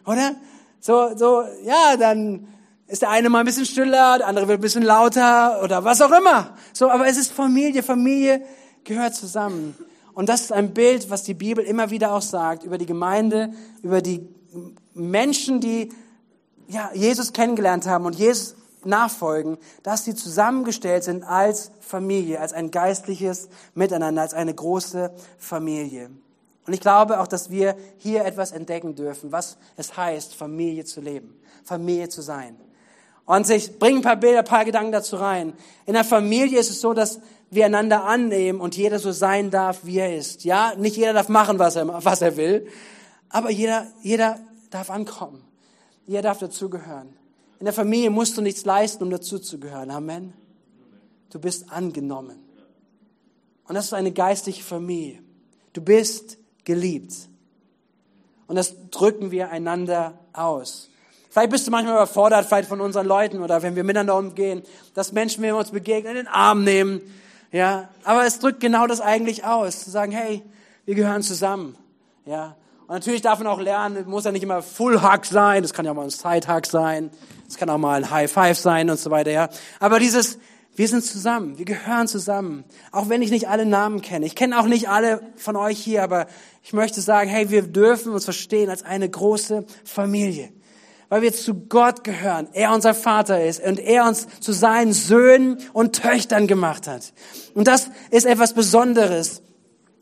[0.06, 0.36] oder?
[0.82, 2.46] So, so, ja, dann
[2.88, 6.02] ist der eine mal ein bisschen stiller, der andere wird ein bisschen lauter oder was
[6.02, 6.58] auch immer.
[6.74, 8.42] So, aber es ist Familie, Familie
[8.84, 9.78] gehört zusammen.
[10.18, 13.54] Und das ist ein Bild, was die Bibel immer wieder auch sagt über die Gemeinde,
[13.84, 14.28] über die
[14.96, 15.94] Menschen, die
[16.68, 22.72] ja, Jesus kennengelernt haben und Jesus nachfolgen, dass sie zusammengestellt sind als Familie, als ein
[22.72, 26.10] geistliches Miteinander, als eine große Familie.
[26.66, 31.00] Und ich glaube auch, dass wir hier etwas entdecken dürfen, was es heißt, Familie zu
[31.00, 32.58] leben, Familie zu sein.
[33.28, 35.54] Und ich bringe ein paar Bilder, ein paar Gedanken dazu rein.
[35.86, 39.80] In der Familie ist es so, dass wir einander annehmen und jeder so sein darf,
[39.84, 40.44] wie er ist.
[40.44, 42.68] Ja, nicht jeder darf machen, was er, was er will,
[43.30, 45.44] aber jeder, jeder darf ankommen.
[46.06, 47.14] Jeder darf dazugehören.
[47.60, 49.92] In der Familie musst du nichts leisten, um dazuzugehören.
[49.92, 50.34] Amen.
[51.30, 52.40] Du bist angenommen.
[53.68, 55.20] Und das ist eine geistliche Familie.
[55.74, 57.14] Du bist geliebt.
[58.48, 60.90] Und das drücken wir einander aus.
[61.30, 65.12] Vielleicht bist du manchmal überfordert, vielleicht von unseren Leuten oder wenn wir miteinander umgehen, dass
[65.12, 67.02] Menschen, wenn wir uns begegnen, in den Arm nehmen
[67.52, 70.44] ja, aber es drückt genau das eigentlich aus, zu sagen, hey,
[70.86, 71.78] wir gehören zusammen.
[72.26, 75.74] Ja, und natürlich darf man auch lernen, muss ja nicht immer Full Hug sein, das
[75.74, 77.10] kann ja auch mal ein Side Hug sein,
[77.46, 79.50] das kann auch mal ein High Five sein und so weiter, ja.
[79.80, 80.40] Aber dieses,
[80.76, 82.64] wir sind zusammen, wir gehören zusammen.
[82.92, 84.28] Auch wenn ich nicht alle Namen kenne.
[84.28, 86.28] Ich kenne auch nicht alle von euch hier, aber
[86.62, 90.52] ich möchte sagen, hey, wir dürfen uns verstehen als eine große Familie
[91.10, 95.58] weil wir zu Gott gehören, er unser Vater ist und er uns zu seinen Söhnen
[95.74, 97.14] und Töchtern gemacht hat.
[97.54, 99.42] Und das ist etwas Besonderes.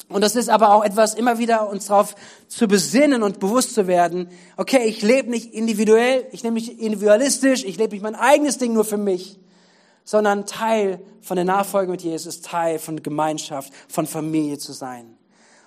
[0.08, 2.16] Und das ist aber auch etwas, immer wieder uns darauf
[2.48, 7.64] zu besinnen und bewusst zu werden, okay, ich lebe nicht individuell, ich lebe nicht individualistisch,
[7.64, 9.40] ich lebe nicht mein eigenes Ding nur für mich,
[10.04, 15.18] sondern Teil von der Nachfolge mit Jesus, Teil von Gemeinschaft, von Familie zu sein.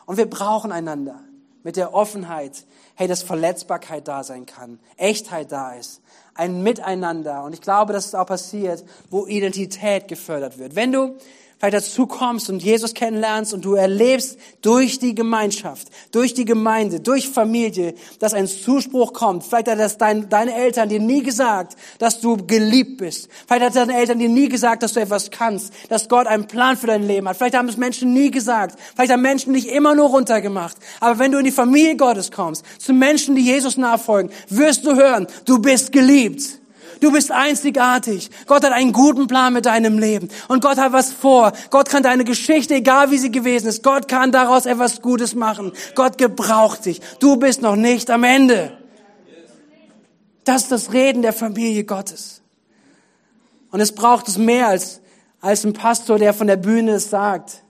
[0.06, 1.20] Und wir brauchen einander
[1.64, 2.64] mit der Offenheit,
[2.98, 6.00] hey, dass Verletzbarkeit da sein kann, Echtheit da ist,
[6.34, 7.44] ein Miteinander.
[7.44, 10.74] Und ich glaube, dass es auch passiert, wo Identität gefördert wird.
[10.74, 11.14] Wenn du
[11.58, 17.00] vielleicht dazu kommst und Jesus kennenlernst und du erlebst durch die Gemeinschaft, durch die Gemeinde,
[17.00, 19.44] durch Familie, dass ein Zuspruch kommt.
[19.44, 23.28] Vielleicht hat das dein, deine Eltern dir nie gesagt, dass du geliebt bist.
[23.46, 26.76] Vielleicht hat deine Eltern dir nie gesagt, dass du etwas kannst, dass Gott einen Plan
[26.76, 27.36] für dein Leben hat.
[27.36, 28.78] Vielleicht haben es Menschen nie gesagt.
[28.94, 30.76] Vielleicht haben Menschen dich immer nur runtergemacht.
[31.00, 34.94] Aber wenn du in die Familie Gottes kommst, zu Menschen, die Jesus nachfolgen, wirst du
[34.94, 36.57] hören, du bist geliebt.
[37.00, 38.30] Du bist einzigartig.
[38.46, 40.28] Gott hat einen guten Plan mit deinem Leben.
[40.48, 41.52] Und Gott hat was vor.
[41.70, 45.72] Gott kann deine Geschichte, egal wie sie gewesen ist, Gott kann daraus etwas Gutes machen.
[45.94, 47.00] Gott gebraucht dich.
[47.20, 48.76] Du bist noch nicht am Ende.
[50.44, 52.42] Das ist das Reden der Familie Gottes.
[53.70, 55.00] Und es braucht es mehr als,
[55.40, 57.62] als ein Pastor, der von der Bühne es sagt,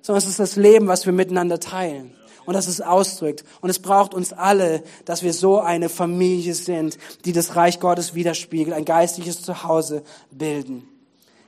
[0.00, 2.14] sondern es ist das Leben, was wir miteinander teilen
[2.46, 3.44] und dass es ausdrückt.
[3.60, 8.14] Und es braucht uns alle, dass wir so eine Familie sind, die das Reich Gottes
[8.14, 10.88] widerspiegelt, ein geistliches Zuhause bilden.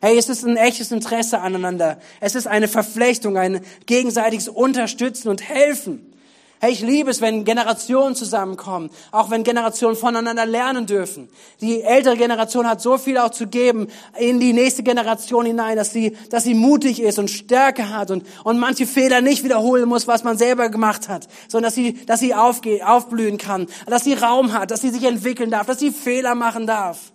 [0.00, 1.98] Hey, es ist ein echtes Interesse aneinander.
[2.20, 6.12] Es ist eine Verflechtung, ein gegenseitiges Unterstützen und Helfen.
[6.58, 11.28] Hey, ich liebe es, wenn Generationen zusammenkommen, auch wenn Generationen voneinander lernen dürfen.
[11.60, 13.88] Die ältere Generation hat so viel auch zu geben
[14.18, 18.24] in die nächste Generation hinein, dass sie, dass sie mutig ist und Stärke hat und,
[18.42, 22.20] und manche Fehler nicht wiederholen muss, was man selber gemacht hat, sondern dass sie, dass
[22.20, 25.90] sie aufge, aufblühen kann, dass sie Raum hat, dass sie sich entwickeln darf, dass sie
[25.90, 27.12] Fehler machen darf.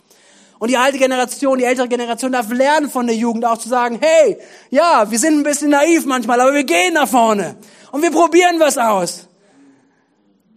[0.60, 3.98] Und die alte Generation, die ältere Generation darf lernen von der Jugend auch zu sagen,
[4.00, 4.38] hey,
[4.70, 7.56] ja, wir sind ein bisschen naiv manchmal, aber wir gehen nach vorne
[7.92, 9.30] und wir probieren was aus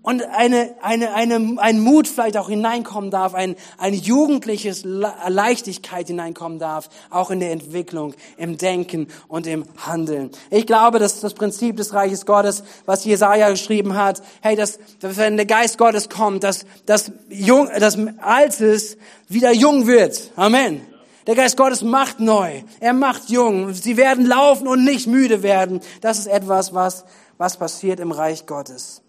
[0.05, 6.59] und eine, eine, eine, ein Mut vielleicht auch hineinkommen darf, ein, ein jugendliches Leichtigkeit hineinkommen
[6.59, 10.31] darf, auch in der Entwicklung, im Denken und im Handeln.
[10.51, 15.17] Ich glaube, dass das Prinzip des Reiches Gottes, was Jesaja geschrieben hat, hey, dass, dass
[15.17, 18.99] wenn der Geist Gottes kommt, dass, dass, jung, dass Altes
[19.29, 20.33] wieder jung wird.
[20.37, 20.83] Amen.
[21.27, 22.63] Der Geist Gottes macht neu.
[22.79, 23.73] Er macht jung.
[23.73, 25.81] Sie werden laufen und nicht müde werden.
[26.03, 27.07] Das ist etwas, was,
[27.39, 29.01] was passiert im Reich Gottes.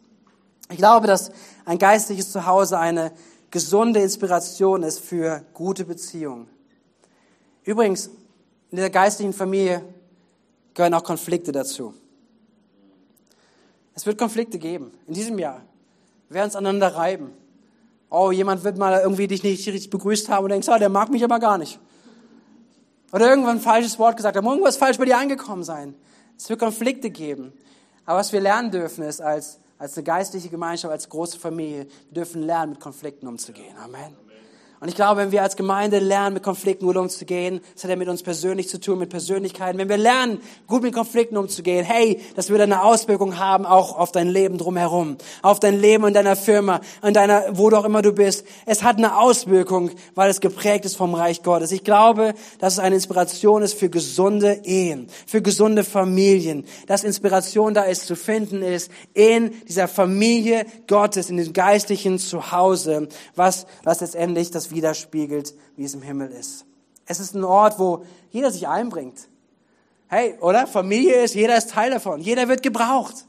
[0.69, 1.31] Ich glaube, dass
[1.65, 3.11] ein geistliches Zuhause eine
[3.51, 6.47] gesunde Inspiration ist für gute Beziehungen.
[7.63, 8.09] Übrigens,
[8.71, 9.83] in der geistlichen Familie
[10.73, 11.93] gehören auch Konflikte dazu.
[13.93, 15.61] Es wird Konflikte geben in diesem Jahr.
[16.27, 17.31] Wir werden es aneinander reiben.
[18.09, 21.09] Oh, jemand wird mal irgendwie dich nicht richtig begrüßt haben und denkst, oh, der mag
[21.09, 21.79] mich aber gar nicht.
[23.13, 25.95] Oder irgendwann ein falsches Wort gesagt haben, irgendwas falsch bei dir angekommen sein.
[26.37, 27.53] Es wird Konflikte geben.
[28.05, 32.13] Aber was wir lernen dürfen ist, als als eine geistliche Gemeinschaft, als große Familie, wir
[32.13, 33.75] dürfen lernen, mit Konflikten umzugehen.
[33.77, 34.24] Amen.
[34.85, 37.95] Und ich glaube, wenn wir als Gemeinde lernen, mit Konflikten gut umzugehen, das hat ja
[37.95, 39.79] mit uns persönlich zu tun, mit Persönlichkeiten.
[39.79, 44.11] Wenn wir lernen, gut mit Konflikten umzugehen, hey, das wird eine Auswirkung haben auch auf
[44.11, 48.03] dein Leben drumherum, auf dein Leben in deiner Firma, in deiner, wo du auch immer
[48.03, 48.45] du bist.
[48.67, 51.71] Es hat eine Auswirkung, weil es geprägt ist vom Reich Gottes.
[51.71, 57.73] Ich glaube, dass es eine Inspiration ist für gesunde Ehen, für gesunde Familien, dass Inspiration
[57.73, 64.01] da ist, zu finden ist in dieser Familie Gottes, in dem geistlichen Zuhause, was, was
[64.01, 66.65] letztendlich das widerspiegelt, wie es im Himmel ist.
[67.07, 69.27] Es ist ein Ort, wo jeder sich einbringt.
[70.07, 70.67] Hey, oder?
[70.67, 72.21] Familie ist, jeder ist Teil davon.
[72.21, 73.25] Jeder wird gebraucht.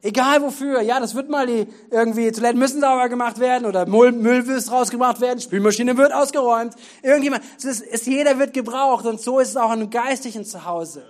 [0.00, 0.80] Egal wofür.
[0.80, 4.70] Ja, das wird mal die, irgendwie, Toiletten müssen sauber gemacht werden oder Müll, Müll wird
[4.70, 6.74] rausgebracht werden, Spülmaschine wird ausgeräumt.
[7.02, 10.44] Irgendjemand, es ist, es, jeder wird gebraucht und so ist es auch in einem geistlichen
[10.44, 11.04] Zuhause.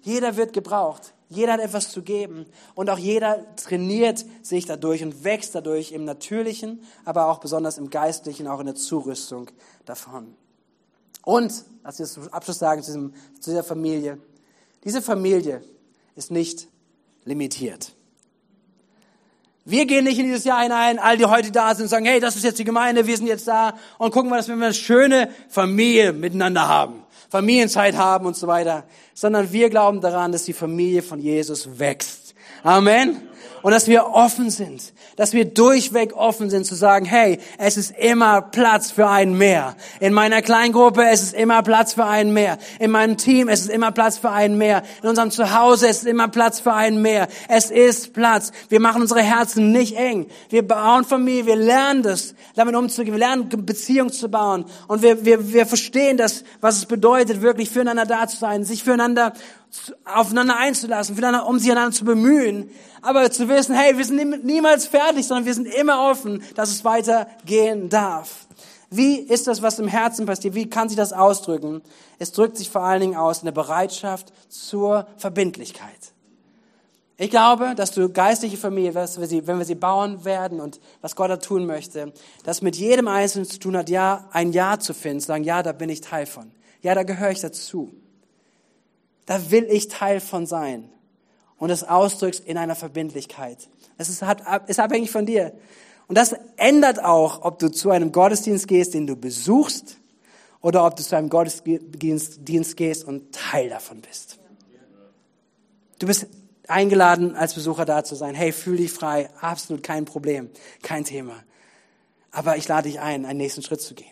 [0.00, 1.12] Jeder wird gebraucht.
[1.28, 6.04] Jeder hat etwas zu geben und auch jeder trainiert sich dadurch und wächst dadurch im
[6.04, 9.50] Natürlichen, aber auch besonders im Geistlichen, auch in der Zurüstung
[9.84, 10.34] davon.
[11.24, 14.18] Und, als wir zum Abschluss sagen zu, diesem, zu dieser Familie,
[14.84, 15.64] diese Familie
[16.14, 16.68] ist nicht
[17.24, 17.95] limitiert.
[19.68, 22.20] Wir gehen nicht in dieses Jahr hinein, all die heute da sind und sagen, hey,
[22.20, 24.72] das ist jetzt die Gemeinde, wir sind jetzt da und gucken wir, dass wir eine
[24.72, 27.02] schöne Familie miteinander haben.
[27.28, 32.36] Familienzeit haben und so weiter, sondern wir glauben daran, dass die Familie von Jesus wächst.
[32.62, 33.28] Amen.
[33.62, 37.96] Und dass wir offen sind, dass wir durchweg offen sind zu sagen, hey, es ist
[37.98, 39.74] immer Platz für einen mehr.
[40.00, 42.58] In meiner Kleingruppe es ist immer Platz für einen mehr.
[42.78, 44.82] In meinem Team es ist immer Platz für einen mehr.
[45.02, 47.28] In unserem Zuhause es ist immer Platz für einen mehr.
[47.48, 48.52] Es ist Platz.
[48.68, 50.26] Wir machen unsere Herzen nicht eng.
[50.48, 53.14] Wir bauen Familie, wir lernen das, damit umzugehen.
[53.14, 54.64] Wir lernen Beziehung zu bauen.
[54.86, 58.84] Und wir, wir, wir verstehen das, was es bedeutet, wirklich füreinander da zu sein, sich
[58.84, 59.32] füreinander
[60.04, 61.16] aufeinander einzulassen,
[61.46, 62.70] um sich einander zu bemühen,
[63.02, 66.84] aber zu wissen, hey, wir sind niemals fertig, sondern wir sind immer offen, dass es
[66.84, 68.46] weitergehen darf.
[68.90, 70.54] Wie ist das, was im Herzen passiert?
[70.54, 71.82] Wie kann sich das ausdrücken?
[72.18, 76.12] Es drückt sich vor allen Dingen aus in der Bereitschaft zur Verbindlichkeit.
[77.18, 81.38] Ich glaube, dass du geistliche Familie, wenn wir sie bauen werden und was Gott da
[81.38, 82.12] tun möchte,
[82.44, 85.62] das mit jedem Einzelnen zu tun hat, ja, ein Ja zu finden, zu sagen, ja,
[85.62, 86.52] da bin ich Teil von.
[86.82, 87.90] Ja, da gehöre ich dazu.
[89.24, 90.90] da will ich Teil von sein.
[91.58, 93.68] Und das ausdrückst in einer Verbindlichkeit.
[93.98, 94.22] Es ist,
[94.66, 95.52] ist abhängig von dir.
[96.06, 99.98] Und das ändert auch, ob du zu einem Gottesdienst gehst, den du besuchst,
[100.66, 104.38] oder ob du zu einem Gottesdienst gehst und Teil davon bist.
[106.00, 106.26] Du bist
[106.66, 108.34] eingeladen, als Besucher da zu sein.
[108.34, 110.50] Hey, fühl dich frei, absolut kein Problem,
[110.82, 111.34] kein Thema.
[112.32, 114.10] Aber ich lade dich ein, einen nächsten Schritt zu gehen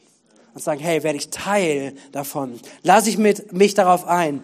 [0.55, 2.61] und sagen, hey, werde ich Teil davon?
[2.82, 4.42] Lass ich mit, mich darauf ein?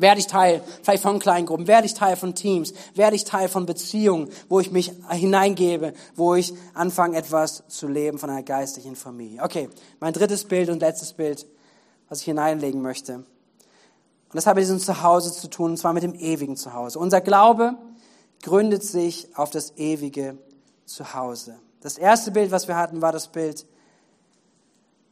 [0.00, 1.66] Werde ich Teil vielleicht von Kleingruppen?
[1.66, 2.72] Werde ich Teil von Teams?
[2.94, 8.18] Werde ich Teil von Beziehungen, wo ich mich hineingebe, wo ich anfange, etwas zu leben
[8.18, 9.42] von einer geistlichen Familie?
[9.42, 9.68] Okay,
[10.00, 11.46] mein drittes Bild und letztes Bild,
[12.08, 13.14] was ich hineinlegen möchte.
[13.14, 16.98] Und das hat mit Zuhause zu tun, und zwar mit dem ewigen Zuhause.
[16.98, 17.76] Unser Glaube
[18.42, 20.36] gründet sich auf das ewige
[20.84, 21.58] Zuhause.
[21.80, 23.66] Das erste Bild, was wir hatten, war das Bild,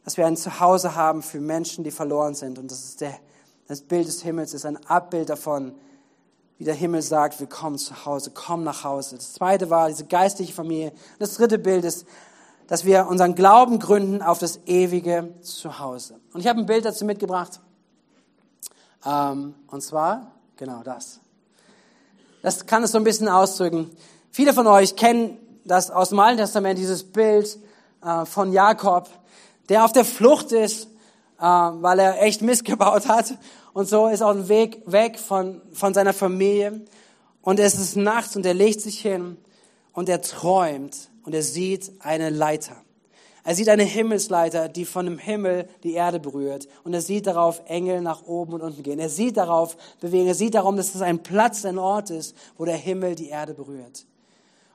[0.03, 2.59] dass wir ein Zuhause haben für Menschen, die verloren sind.
[2.59, 3.19] Und das ist der
[3.67, 5.75] das Bild des Himmels ist ein Abbild davon,
[6.57, 9.17] wie der Himmel sagt, willkommen zu Hause, komm nach Hause.
[9.17, 10.93] Das zweite war diese geistliche Familie.
[11.19, 12.07] Das dritte Bild ist,
[12.67, 16.19] dass wir unseren Glauben gründen auf das ewige Zuhause.
[16.33, 17.59] Und ich habe ein Bild dazu mitgebracht.
[19.05, 21.19] Ähm, und zwar, genau das.
[22.41, 23.91] Das kann es so ein bisschen ausdrücken.
[24.31, 27.59] Viele von euch kennen das aus dem Alten Testament, dieses Bild
[28.01, 29.09] äh, von Jakob,
[29.69, 30.87] der auf der Flucht ist
[31.37, 33.37] weil er echt missgebaut hat.
[33.73, 36.81] Und so ist auf dem Weg weg von, von seiner Familie.
[37.41, 39.37] Und es ist nachts und er legt sich hin
[39.93, 42.75] und er träumt und er sieht eine Leiter.
[43.47, 46.67] Er sieht eine Himmelsleiter, die von dem Himmel die Erde berührt.
[46.83, 48.99] Und er sieht darauf Engel nach oben und unten gehen.
[48.99, 50.27] Er sieht darauf bewegen.
[50.27, 53.53] Er sieht darum, dass es ein Platz, ein Ort ist, wo der Himmel die Erde
[53.53, 54.05] berührt.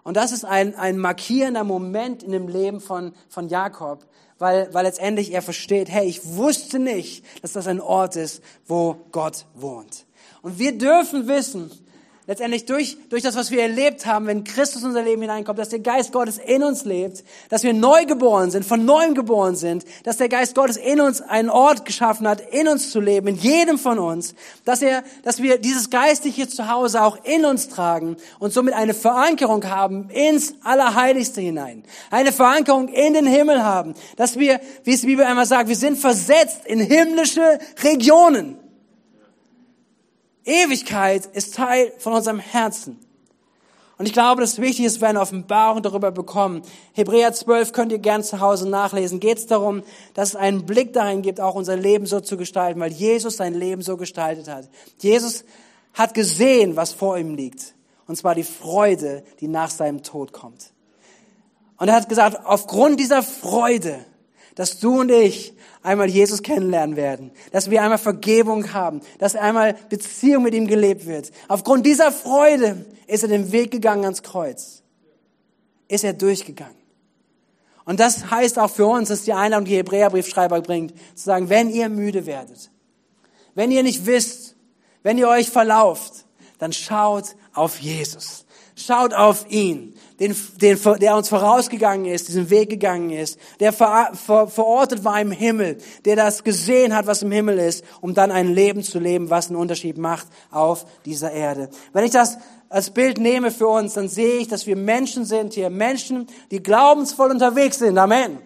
[0.05, 4.07] Und das ist ein, ein markierender Moment in dem Leben von, von Jakob,
[4.43, 8.97] weil, weil letztendlich er versteht, hey, ich wusste nicht, dass das ein Ort ist, wo
[9.12, 10.05] Gott wohnt.
[10.43, 11.70] Und wir dürfen wissen,
[12.33, 15.68] letztendlich durch, durch das, was wir erlebt haben, wenn Christus in unser Leben hineinkommt, dass
[15.68, 19.85] der Geist Gottes in uns lebt, dass wir neu geboren sind, von neuem geboren sind,
[20.05, 23.37] dass der Geist Gottes in uns einen Ort geschaffen hat, in uns zu leben, in
[23.37, 28.55] jedem von uns, dass er, dass wir dieses geistliche Zuhause auch in uns tragen und
[28.55, 31.85] somit eine Verankerung haben ins Allerheiligste hinein.
[32.11, 35.76] Eine Verankerung in den Himmel haben, dass wir, wie es die Bibel einmal sagt, wir
[35.76, 38.62] sind versetzt in himmlische Regionen.
[40.45, 42.99] Ewigkeit ist Teil von unserem Herzen.
[43.99, 46.62] Und ich glaube, das Wichtige ist, wir eine Offenbarung darüber bekommen.
[46.93, 49.20] Hebräer 12 könnt ihr gern zu Hause nachlesen.
[49.20, 49.82] Geht es darum,
[50.14, 53.55] dass es einen Blick darin gibt, auch unser Leben so zu gestalten, weil Jesus sein
[53.55, 54.68] Leben so gestaltet hat.
[54.99, 55.45] Jesus
[55.95, 57.74] hat gesehen, was vor ihm liegt.
[58.09, 60.72] Und zwar die Freude, die nach seinem Tod kommt.
[61.76, 64.05] Und er hat gesagt, aufgrund dieser Freude,
[64.55, 69.75] dass du und ich einmal Jesus kennenlernen werden, dass wir einmal Vergebung haben, dass einmal
[69.89, 71.31] Beziehung mit ihm gelebt wird.
[71.49, 74.83] Aufgrund dieser Freude ist er den Weg gegangen ans Kreuz.
[75.89, 76.77] Ist er durchgegangen.
[77.85, 81.69] Und das heißt auch für uns, dass die Einladung die Hebräerbriefschreiber bringt, zu sagen, wenn
[81.69, 82.71] ihr müde werdet,
[83.55, 84.55] wenn ihr nicht wisst,
[85.03, 86.27] wenn ihr euch verlauft,
[86.59, 88.47] dann schaut auf Jesus.
[88.77, 94.11] Schaut auf ihn, den, den, der uns vorausgegangen ist, diesen Weg gegangen ist, der ver,
[94.15, 98.31] ver, verortet war im Himmel, der das gesehen hat, was im Himmel ist, um dann
[98.31, 101.71] ein Leben zu leben, was einen Unterschied macht auf dieser Erde.
[101.93, 102.39] Wenn ich das
[102.69, 106.63] als Bild nehme für uns, dann sehe ich, dass wir Menschen sind hier, Menschen, die
[106.63, 107.99] glaubensvoll unterwegs sind.
[107.99, 108.39] Amen.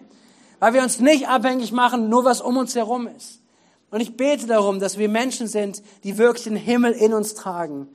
[0.59, 3.41] Weil wir uns nicht abhängig machen, nur was um uns herum ist.
[3.89, 7.87] Und ich bete darum, dass wir Menschen sind, die wirklich den Himmel in uns tragen.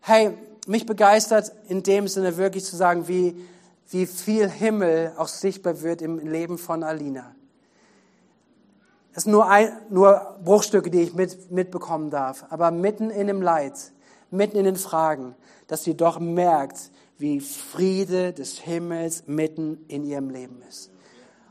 [0.00, 0.32] Hey,
[0.70, 3.34] mich begeistert in dem Sinne wirklich zu sagen, wie,
[3.90, 7.34] wie viel Himmel auch sichtbar wird im Leben von Alina.
[9.12, 12.46] Es sind nur, ein, nur Bruchstücke, die ich mit, mitbekommen darf.
[12.50, 13.74] Aber mitten in dem Leid,
[14.30, 15.34] mitten in den Fragen,
[15.66, 20.92] dass sie doch merkt, wie Friede des Himmels mitten in ihrem Leben ist.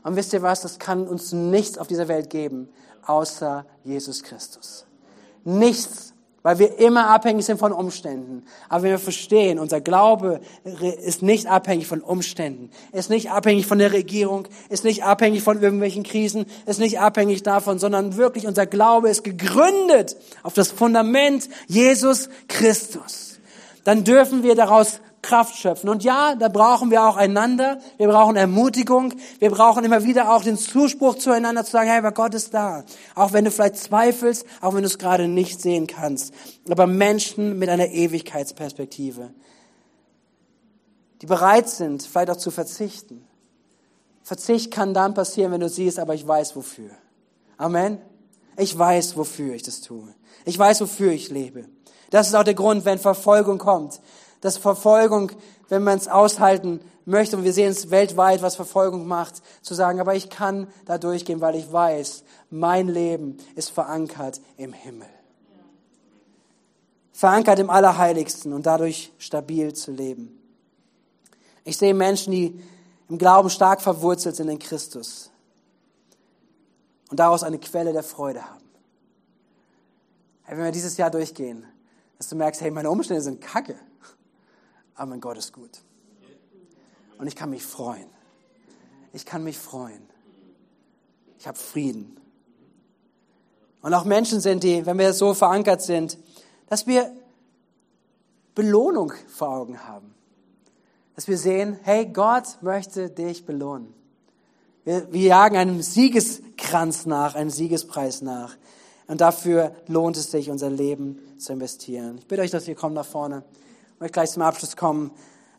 [0.02, 2.70] Und wisst ihr was, das kann uns nichts auf dieser Welt geben,
[3.04, 4.86] außer Jesus Christus.
[5.44, 8.44] Nichts weil wir immer abhängig sind von Umständen.
[8.68, 10.40] Aber wenn wir verstehen, unser Glaube
[11.04, 15.60] ist nicht abhängig von Umständen, ist nicht abhängig von der Regierung, ist nicht abhängig von
[15.62, 21.48] irgendwelchen Krisen, ist nicht abhängig davon, sondern wirklich unser Glaube ist gegründet auf das Fundament
[21.66, 23.38] Jesus Christus.
[23.84, 25.88] Dann dürfen wir daraus Kraft schöpfen.
[25.88, 27.78] Und ja, da brauchen wir auch einander.
[27.98, 29.14] Wir brauchen Ermutigung.
[29.38, 32.84] Wir brauchen immer wieder auch den Zuspruch zueinander zu sagen, hey, aber Gott ist da.
[33.14, 36.32] Auch wenn du vielleicht zweifelst, auch wenn du es gerade nicht sehen kannst.
[36.68, 39.30] Aber Menschen mit einer Ewigkeitsperspektive,
[41.20, 43.26] die bereit sind, vielleicht auch zu verzichten.
[44.22, 46.90] Verzicht kann dann passieren, wenn du siehst, aber ich weiß wofür.
[47.56, 47.98] Amen.
[48.56, 50.14] Ich weiß, wofür ich das tue.
[50.44, 51.66] Ich weiß, wofür ich lebe.
[52.10, 54.00] Das ist auch der Grund, wenn Verfolgung kommt.
[54.40, 55.32] Dass Verfolgung,
[55.68, 60.00] wenn man es aushalten möchte, und wir sehen es weltweit, was Verfolgung macht, zu sagen,
[60.00, 65.08] aber ich kann da durchgehen, weil ich weiß, mein Leben ist verankert im Himmel.
[67.12, 70.38] Verankert im Allerheiligsten und dadurch stabil zu leben.
[71.64, 72.62] Ich sehe Menschen, die
[73.10, 75.30] im Glauben stark verwurzelt sind in Christus
[77.10, 78.64] und daraus eine Quelle der Freude haben.
[80.44, 81.66] Hey, wenn wir dieses Jahr durchgehen,
[82.16, 83.76] dass du merkst, hey, meine Umstände sind kacke,
[85.00, 85.80] aber mein Gott ist gut.
[87.16, 88.06] Und ich kann mich freuen.
[89.14, 90.02] Ich kann mich freuen.
[91.38, 92.20] Ich habe Frieden.
[93.80, 96.18] Und auch Menschen sind, die, wenn wir so verankert sind,
[96.66, 97.10] dass wir
[98.54, 100.14] Belohnung vor Augen haben.
[101.14, 103.94] Dass wir sehen, hey, Gott möchte dich belohnen.
[104.84, 108.54] Wir, wir jagen einem Siegeskranz nach, einem Siegespreis nach.
[109.06, 112.18] Und dafür lohnt es sich, unser Leben zu investieren.
[112.18, 113.44] Ich bitte euch, dass ihr kommt nach vorne.
[114.00, 115.10] Ich möchte gleich zum Abschluss kommen.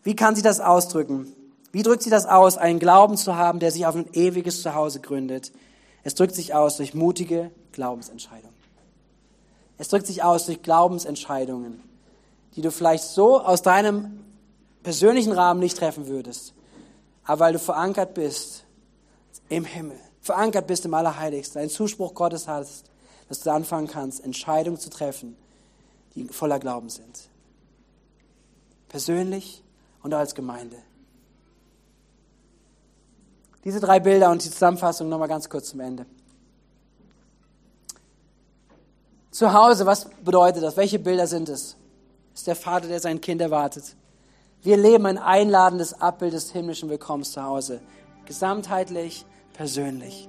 [0.01, 1.31] Wie kann sie das ausdrücken?
[1.71, 4.99] Wie drückt sie das aus, einen Glauben zu haben, der sich auf ein ewiges Zuhause
[4.99, 5.51] gründet?
[6.03, 8.55] Es drückt sich aus durch mutige Glaubensentscheidungen.
[9.77, 11.83] Es drückt sich aus durch Glaubensentscheidungen,
[12.55, 14.25] die du vielleicht so aus deinem
[14.81, 16.55] persönlichen Rahmen nicht treffen würdest,
[17.23, 18.63] aber weil du verankert bist
[19.49, 22.85] im Himmel, verankert bist im Allerheiligsten, einen Zuspruch Gottes hast,
[23.29, 25.37] dass du anfangen kannst, Entscheidungen zu treffen,
[26.15, 27.29] die voller Glauben sind.
[28.91, 29.63] Persönlich
[30.03, 30.75] und als Gemeinde.
[33.63, 36.05] Diese drei Bilder und die Zusammenfassung nochmal ganz kurz zum Ende.
[39.29, 40.75] Zu Hause, was bedeutet das?
[40.75, 41.77] Welche Bilder sind es?
[42.33, 43.95] ist der Vater, der sein Kind erwartet.
[44.61, 47.79] Wir leben ein einladendes Abbild des himmlischen Willkommens zu Hause.
[48.25, 50.27] Gesamtheitlich, persönlich.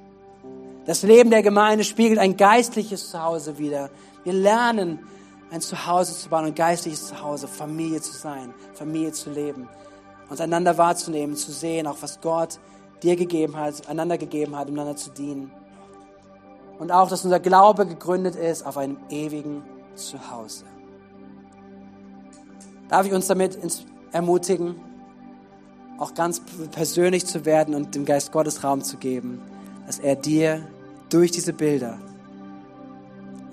[0.86, 3.90] Das Leben der Gemeinde spiegelt ein geistliches Zuhause wider.
[4.22, 5.00] Wir lernen,
[5.52, 9.68] ein Zuhause zu bauen, ein geistliches Zuhause, Familie zu sein, Familie zu leben,
[10.30, 12.58] uns einander wahrzunehmen, zu sehen, auch was Gott
[13.02, 15.50] dir gegeben hat, einander gegeben hat, einander zu dienen.
[16.78, 19.62] Und auch, dass unser Glaube gegründet ist auf einem ewigen
[19.94, 20.64] Zuhause.
[22.88, 23.58] Darf ich uns damit
[24.10, 24.76] ermutigen,
[25.98, 26.40] auch ganz
[26.70, 29.42] persönlich zu werden und dem Geist Gottes Raum zu geben,
[29.86, 30.66] dass er dir
[31.10, 31.98] durch diese Bilder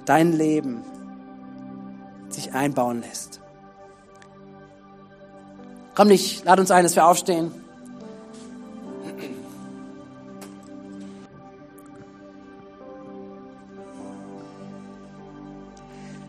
[0.05, 0.81] dein Leben
[2.33, 3.39] sich einbauen lässt.
[5.95, 7.51] Komm nicht, lad uns ein, dass wir aufstehen.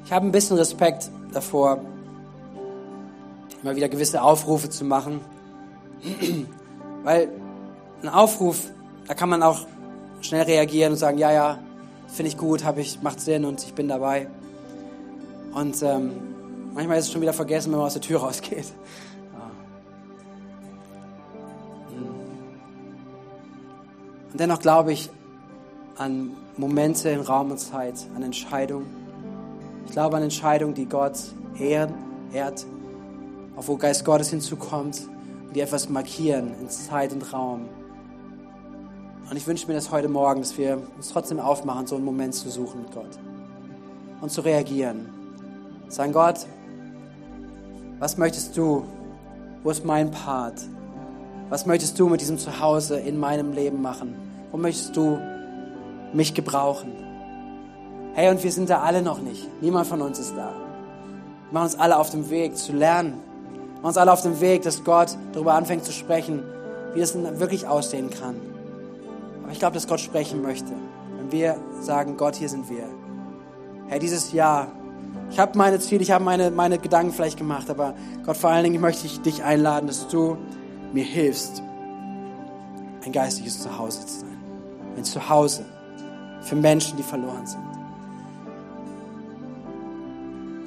[0.05, 1.79] Ich habe ein bisschen Respekt davor,
[3.63, 5.21] immer wieder gewisse Aufrufe zu machen.
[7.05, 7.29] Weil
[8.03, 8.73] ein Aufruf,
[9.07, 9.67] da kann man auch
[10.21, 11.59] schnell reagieren und sagen, ja, ja,
[12.09, 14.27] finde ich gut, habe ich, macht Sinn und ich bin dabei.
[15.53, 16.13] Und ähm,
[16.75, 18.67] manchmal ist es schon wieder vergessen, wenn man aus der Tür rausgeht.
[24.33, 25.11] Und dennoch glaube ich
[25.97, 28.87] an Momente in Raum und Zeit, an Entscheidungen,
[29.87, 31.19] ich glaube an Entscheidungen, die Gott
[31.59, 31.95] ehren,
[32.33, 32.65] ehrt,
[33.57, 35.01] auf wo Geist Gottes hinzukommt
[35.49, 37.69] und die etwas markieren in Zeit und Raum.
[39.29, 42.35] Und ich wünsche mir das heute Morgen, dass wir uns trotzdem aufmachen, so einen Moment
[42.35, 43.19] zu suchen mit Gott
[44.21, 45.20] und zu reagieren.
[45.91, 46.47] Sagen Gott,
[47.99, 48.85] was möchtest du?
[49.65, 50.55] Wo ist mein Part?
[51.49, 54.15] Was möchtest du mit diesem Zuhause in meinem Leben machen?
[54.53, 55.19] Wo möchtest du
[56.13, 56.93] mich gebrauchen?
[58.15, 59.49] Hey, und wir sind da alle noch nicht.
[59.61, 60.53] Niemand von uns ist da.
[60.53, 63.15] Wir machen uns alle auf dem Weg zu lernen.
[63.51, 66.45] Wir machen uns alle auf dem Weg, dass Gott darüber anfängt zu sprechen,
[66.95, 68.37] wie das wirklich aussehen kann.
[69.43, 70.71] Aber ich glaube, dass Gott sprechen möchte.
[71.19, 72.85] Wenn wir sagen, Gott, hier sind wir.
[73.89, 74.69] Hey, dieses Jahr,
[75.31, 78.65] ich habe meine Ziele, ich habe meine, meine Gedanken vielleicht gemacht, aber Gott, vor allen
[78.65, 80.37] Dingen möchte ich dich einladen, dass du
[80.93, 81.63] mir hilfst,
[83.05, 84.39] ein geistliches Zuhause zu sein.
[84.97, 85.65] Ein Zuhause
[86.43, 87.71] für Menschen, die verloren sind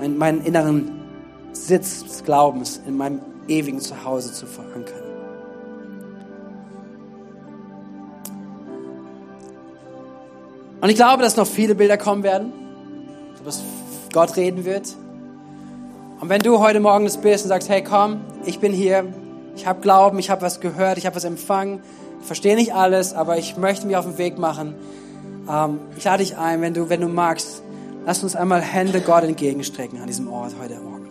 [0.04, 0.92] meinen, meinen inneren
[1.54, 5.02] Sitz des Glaubens in meinem ewigen Zuhause zu verankern.
[10.82, 12.52] Und ich glaube, dass noch viele Bilder kommen werden,
[13.46, 13.62] dass
[14.14, 14.96] Gott reden wird.
[16.22, 19.06] Und wenn du heute Morgen das bist und sagst, hey komm, ich bin hier,
[19.56, 21.82] ich habe Glauben, ich habe was gehört, ich habe was empfangen,
[22.22, 24.76] verstehe nicht alles, aber ich möchte mich auf den Weg machen.
[25.50, 27.64] Ähm, ich lade dich ein, wenn du, wenn du magst,
[28.06, 31.08] Lass uns einmal Hände Gott entgegenstrecken an diesem Ort heute Morgen.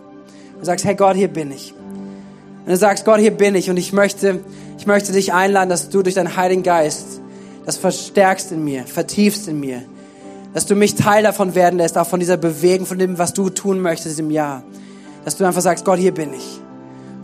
[0.59, 1.73] Du sagst, hey Gott, hier bin ich.
[1.73, 4.41] Und du sagst, Gott, hier bin ich und ich möchte,
[4.77, 7.19] ich möchte dich einladen, dass du durch deinen Heiligen Geist
[7.65, 9.81] das verstärkst in mir, vertiefst in mir,
[10.53, 13.49] Dass du mich Teil davon werden lässt, auch von dieser Bewegung, von dem, was du
[13.49, 14.63] tun möchtest im Jahr.
[15.25, 16.59] Dass du einfach sagst, Gott, hier bin ich.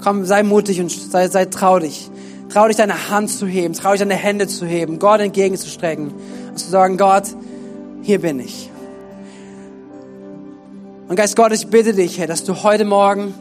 [0.03, 2.09] Komm, sei mutig und sei, sei trau dich.
[2.49, 3.73] Trau dich, deine Hand zu heben.
[3.75, 4.97] Trau dich, deine Hände zu heben.
[4.97, 6.11] Gott entgegenzustrecken.
[6.49, 7.25] Und zu sagen, Gott,
[8.01, 8.71] hier bin ich.
[11.07, 13.33] Und Geist Gottes, ich bitte dich, Herr, dass du heute Morgen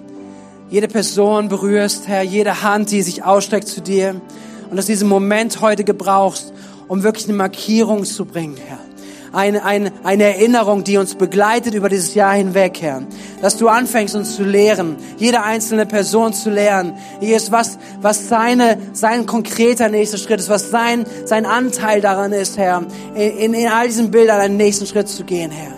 [0.68, 4.20] jede Person berührst, Herr, jede Hand, die sich ausstreckt zu dir.
[4.68, 6.52] Und dass du diesen Moment heute gebrauchst,
[6.88, 8.87] um wirklich eine Markierung zu bringen, Herr
[9.32, 13.02] eine, eine, eine Erinnerung, die uns begleitet über dieses Jahr hinweg, Herr.
[13.42, 16.94] Dass du anfängst, uns zu lehren, jede einzelne Person zu lehren.
[17.20, 22.58] Jesus, was, was seine, sein konkreter nächster Schritt ist, was sein, sein Anteil daran ist,
[22.58, 25.72] Herr, in, in all diesen Bildern einen nächsten Schritt zu gehen, Herr.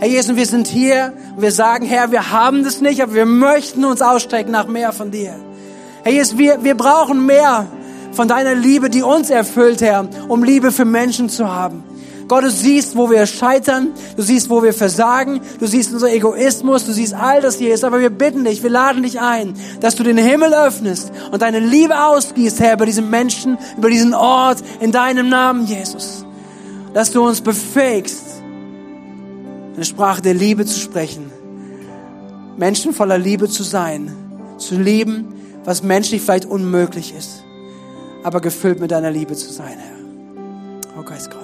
[0.00, 3.26] Herr Jesus, wir sind hier und wir sagen, Herr, wir haben das nicht, aber wir
[3.26, 5.34] möchten uns ausstrecken nach mehr von dir.
[6.02, 7.66] Herr Jesus, wir, wir brauchen mehr
[8.12, 11.82] von deiner Liebe, die uns erfüllt, Herr, um Liebe für Menschen zu haben.
[12.28, 16.86] Gott, du siehst, wo wir scheitern, du siehst, wo wir versagen, du siehst unser Egoismus,
[16.86, 19.94] du siehst all das hier ist, aber wir bitten dich, wir laden dich ein, dass
[19.94, 24.62] du den Himmel öffnest und deine Liebe ausgießt, Herr, über diesen Menschen, über diesen Ort,
[24.80, 26.24] in deinem Namen, Jesus.
[26.94, 28.22] Dass du uns befähigst,
[29.74, 31.30] eine Sprache der Liebe zu sprechen,
[32.56, 34.12] Menschen voller Liebe zu sein,
[34.58, 37.42] zu lieben, was menschlich vielleicht unmöglich ist,
[38.22, 39.94] aber gefüllt mit deiner Liebe zu sein, Herr.
[40.98, 41.43] Oh Geist Gottes.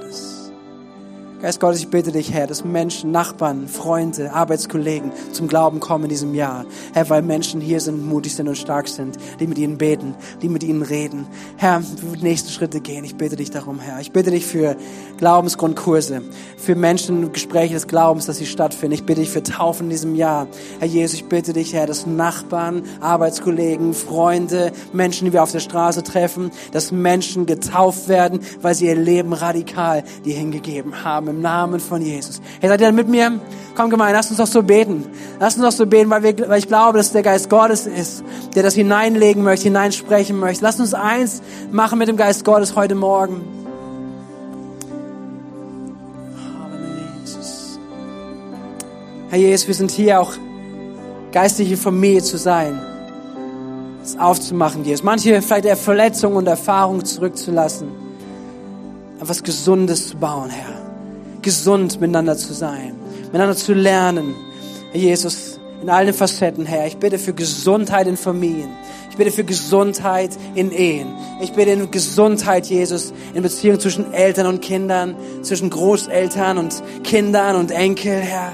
[1.42, 6.10] Geist Gottes, ich bitte dich, Herr, dass Menschen, Nachbarn, Freunde, Arbeitskollegen zum Glauben kommen in
[6.10, 6.66] diesem Jahr.
[6.92, 10.50] Herr, weil Menschen hier sind, mutig sind und stark sind, die mit ihnen beten, die
[10.50, 11.26] mit ihnen reden.
[11.56, 11.82] Herr,
[12.20, 13.04] nächste Schritte gehen.
[13.04, 14.00] Ich bitte dich darum, Herr.
[14.00, 14.76] Ich bitte dich für
[15.16, 16.20] Glaubensgrundkurse,
[16.58, 18.92] für Menschen, Gespräche des Glaubens, dass sie stattfinden.
[18.92, 20.46] Ich bitte dich für Taufen in diesem Jahr.
[20.78, 25.60] Herr Jesus, ich bitte dich, Herr, dass Nachbarn, Arbeitskollegen, Freunde, Menschen, die wir auf der
[25.60, 31.40] Straße treffen, dass Menschen getauft werden, weil sie ihr Leben radikal dir hingegeben haben im
[31.40, 32.40] Namen von Jesus.
[32.60, 33.40] Hey, seid ihr mit mir?
[33.76, 35.06] Komm gemein, lasst uns doch so beten.
[35.38, 38.22] Lasst uns doch so beten, weil, wir, weil ich glaube, dass der Geist Gottes ist,
[38.54, 40.64] der das hineinlegen möchte, hineinsprechen möchte.
[40.64, 43.40] Lasst uns eins machen mit dem Geist Gottes heute Morgen.
[49.30, 50.32] Herr Jesus, wir sind hier auch
[51.30, 52.80] geistliche Familie zu sein,
[54.02, 55.04] es aufzumachen, Jesus.
[55.04, 57.88] Manche vielleicht Verletzungen und Erfahrungen zurückzulassen,
[59.20, 60.79] etwas Gesundes zu bauen, Herr
[61.42, 64.34] gesund miteinander zu sein, miteinander zu lernen.
[64.92, 68.70] Herr Jesus, in allen Facetten, Herr, ich bitte für Gesundheit in Familien.
[69.10, 71.08] Ich bitte für Gesundheit in Ehen.
[71.40, 77.56] Ich bitte in Gesundheit, Jesus, in Beziehungen zwischen Eltern und Kindern, zwischen Großeltern und Kindern
[77.56, 78.52] und Enkel, Herr.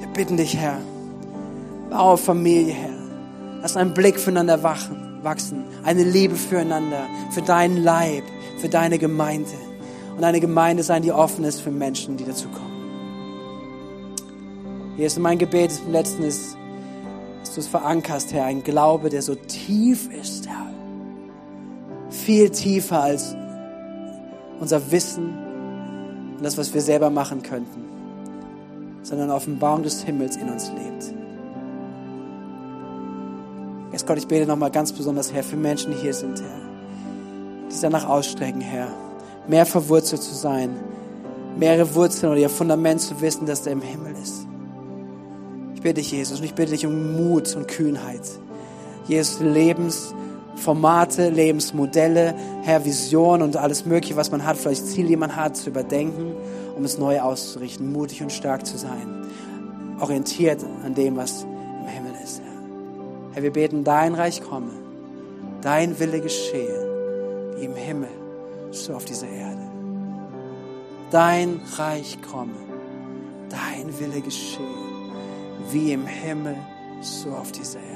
[0.00, 0.78] Wir bitten dich, Herr,
[1.90, 2.90] baue Familie, Herr.
[3.60, 8.24] Lass einen Blick füreinander wachen, wachsen, eine Liebe füreinander, für deinen Leib,
[8.58, 9.52] für deine Gemeinde
[10.16, 12.72] und eine Gemeinde sein, die offen ist für Menschen, die dazu kommen.
[14.96, 16.56] Hier ist mein Gebet im letzten ist,
[17.40, 20.70] dass du es verankerst, Herr, ein Glaube, der so tief ist, Herr.
[22.10, 23.34] Viel tiefer als
[24.60, 25.34] unser Wissen
[26.36, 27.84] und das, was wir selber machen könnten,
[29.02, 31.14] sondern Offenbarung des Himmels in uns lebt.
[33.92, 36.60] Jetzt Gott, ich bete nochmal ganz besonders, Herr, für Menschen, die hier sind, Herr,
[37.68, 38.88] die sich danach ausstrecken, Herr
[39.48, 40.70] mehr verwurzelt zu sein,
[41.58, 44.46] mehrere Wurzeln oder ihr Fundament zu wissen, dass der im Himmel ist.
[45.74, 48.22] Ich bitte dich, Jesus, und ich bitte dich um Mut und Kühnheit.
[49.08, 55.34] Jesus, Lebensformate, Lebensmodelle, Herr, Vision und alles Mögliche, was man hat, vielleicht Ziel, die man
[55.34, 56.34] hat, zu überdenken,
[56.76, 59.26] um es neu auszurichten, mutig und stark zu sein,
[60.00, 63.34] orientiert an dem, was im Himmel ist, Herr.
[63.34, 64.70] Herr, wir beten, dein Reich komme,
[65.62, 68.21] dein Wille geschehe, wie im Himmel
[68.72, 69.60] so auf dieser Erde.
[71.10, 72.54] Dein Reich komme,
[73.50, 74.64] dein Wille geschehe,
[75.70, 76.56] wie im Himmel,
[77.00, 77.92] so auf dieser Erde.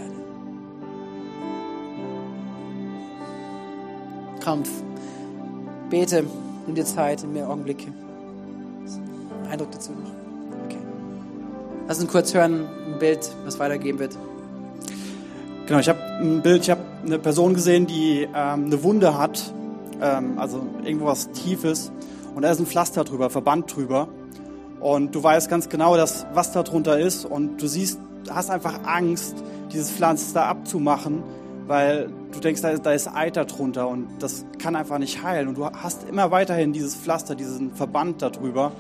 [4.41, 4.71] Kampf.
[5.89, 6.25] Bete,
[6.67, 7.93] nimm dir Zeit, in mehr Augenblicke.
[9.51, 10.11] Eindruck dazu noch?
[10.67, 10.79] Okay.
[11.89, 14.17] Lass uns kurz hören, ein Bild, was weitergeben wird.
[15.67, 19.53] Genau, ich habe ein Bild, ich habe eine Person gesehen, die ähm, eine Wunde hat
[20.01, 21.93] ähm, also irgendwo was Tiefes.
[22.35, 24.09] Und da ist ein Pflaster drüber, Verband drüber.
[24.81, 27.25] Und du weißt ganz genau, dass was da drunter ist.
[27.25, 27.99] Und du siehst,
[28.31, 29.43] hast einfach Angst,
[29.73, 31.23] dieses Pflaster abzumachen,
[31.67, 33.89] weil du denkst, da ist, da ist Eiter drunter.
[33.89, 35.49] Und das kann einfach nicht heilen.
[35.49, 38.73] Und du hast immer weiterhin dieses Pflaster, diesen Verband darüber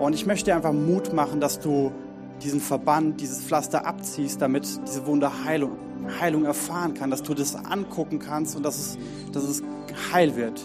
[0.00, 1.92] und ich möchte dir einfach Mut machen, dass du
[2.42, 5.72] diesen Verband, dieses Pflaster abziehst, damit diese Wunde Heilung,
[6.20, 8.98] Heilung erfahren kann, dass du das angucken kannst und dass es,
[9.32, 9.62] dass es
[10.12, 10.60] heil wird.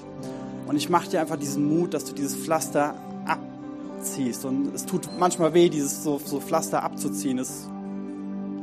[0.67, 4.45] Und ich mache dir einfach diesen Mut, dass du dieses Pflaster abziehst.
[4.45, 7.41] Und es tut manchmal weh, dieses so, so Pflaster abzuziehen,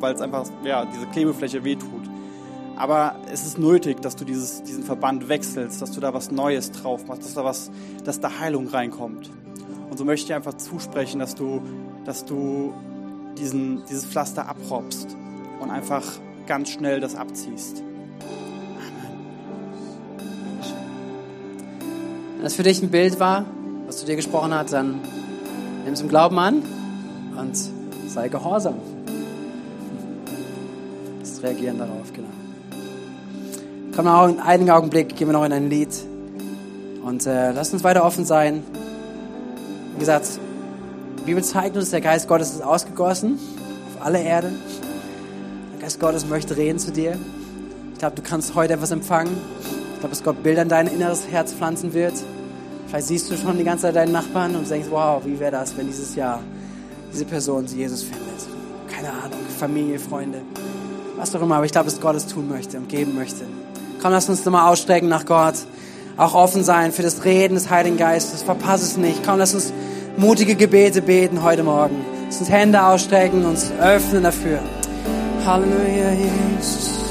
[0.01, 2.11] weil es einfach, ja, diese Klebefläche weh tut.
[2.77, 6.73] Aber es ist nötig, dass du dieses, diesen Verband wechselst, dass du da was Neues
[6.73, 7.71] drauf machst, dass da was,
[8.05, 9.31] dass da Heilung reinkommt.
[9.91, 11.63] Und so möchte ich einfach zusprechen, dass du,
[12.05, 12.73] dass du
[13.39, 15.17] diesen, dieses Pflaster abrobbst
[15.61, 16.03] und einfach
[16.47, 17.83] ganz schnell das abziehst.
[22.35, 23.45] Wenn das für dich ein Bild war,
[23.87, 25.01] was zu dir gesprochen hat, dann
[25.85, 26.63] nimm es im Glauben an
[27.39, 27.57] und
[28.09, 28.75] sei gehorsam.
[31.21, 32.29] Das Reagieren darauf, genau.
[33.95, 35.91] Komm noch in einigen Augenblick, gehen wir noch in ein Lied
[37.05, 38.63] und äh, lass uns weiter offen sein.
[39.95, 40.27] Wie gesagt,
[41.21, 43.39] die Bibel zeigt uns, der Geist Gottes ist ausgegossen
[43.95, 44.51] auf alle Erde.
[45.83, 47.19] Geist Gottes möchte reden zu dir.
[47.93, 49.37] Ich glaube, du kannst heute etwas empfangen.
[49.95, 52.13] Ich glaube, dass Gott Bilder in dein inneres Herz pflanzen wird.
[52.87, 55.77] Vielleicht siehst du schon die ganze Zeit deinen Nachbarn und denkst, wow, wie wäre das,
[55.77, 56.39] wenn dieses Jahr
[57.13, 58.23] diese Person Jesus findet.
[58.95, 60.43] Keine Ahnung, Familie, Freunde,
[61.17, 61.57] was auch immer.
[61.57, 63.45] Aber ich glaube, dass Gott es tun möchte und geben möchte.
[64.01, 65.57] Komm, lass uns nochmal ausstrecken nach Gott.
[66.17, 68.45] Auch offen sein für das Reden des Heiligen Geistes.
[68.45, 69.27] Verpass es nicht.
[69.27, 69.73] Komm, lass uns
[70.17, 72.05] mutige Gebete beten heute Morgen.
[72.27, 74.61] Lass uns Hände ausstrecken, uns öffnen dafür.
[75.45, 76.92] Halleluja, Jesus.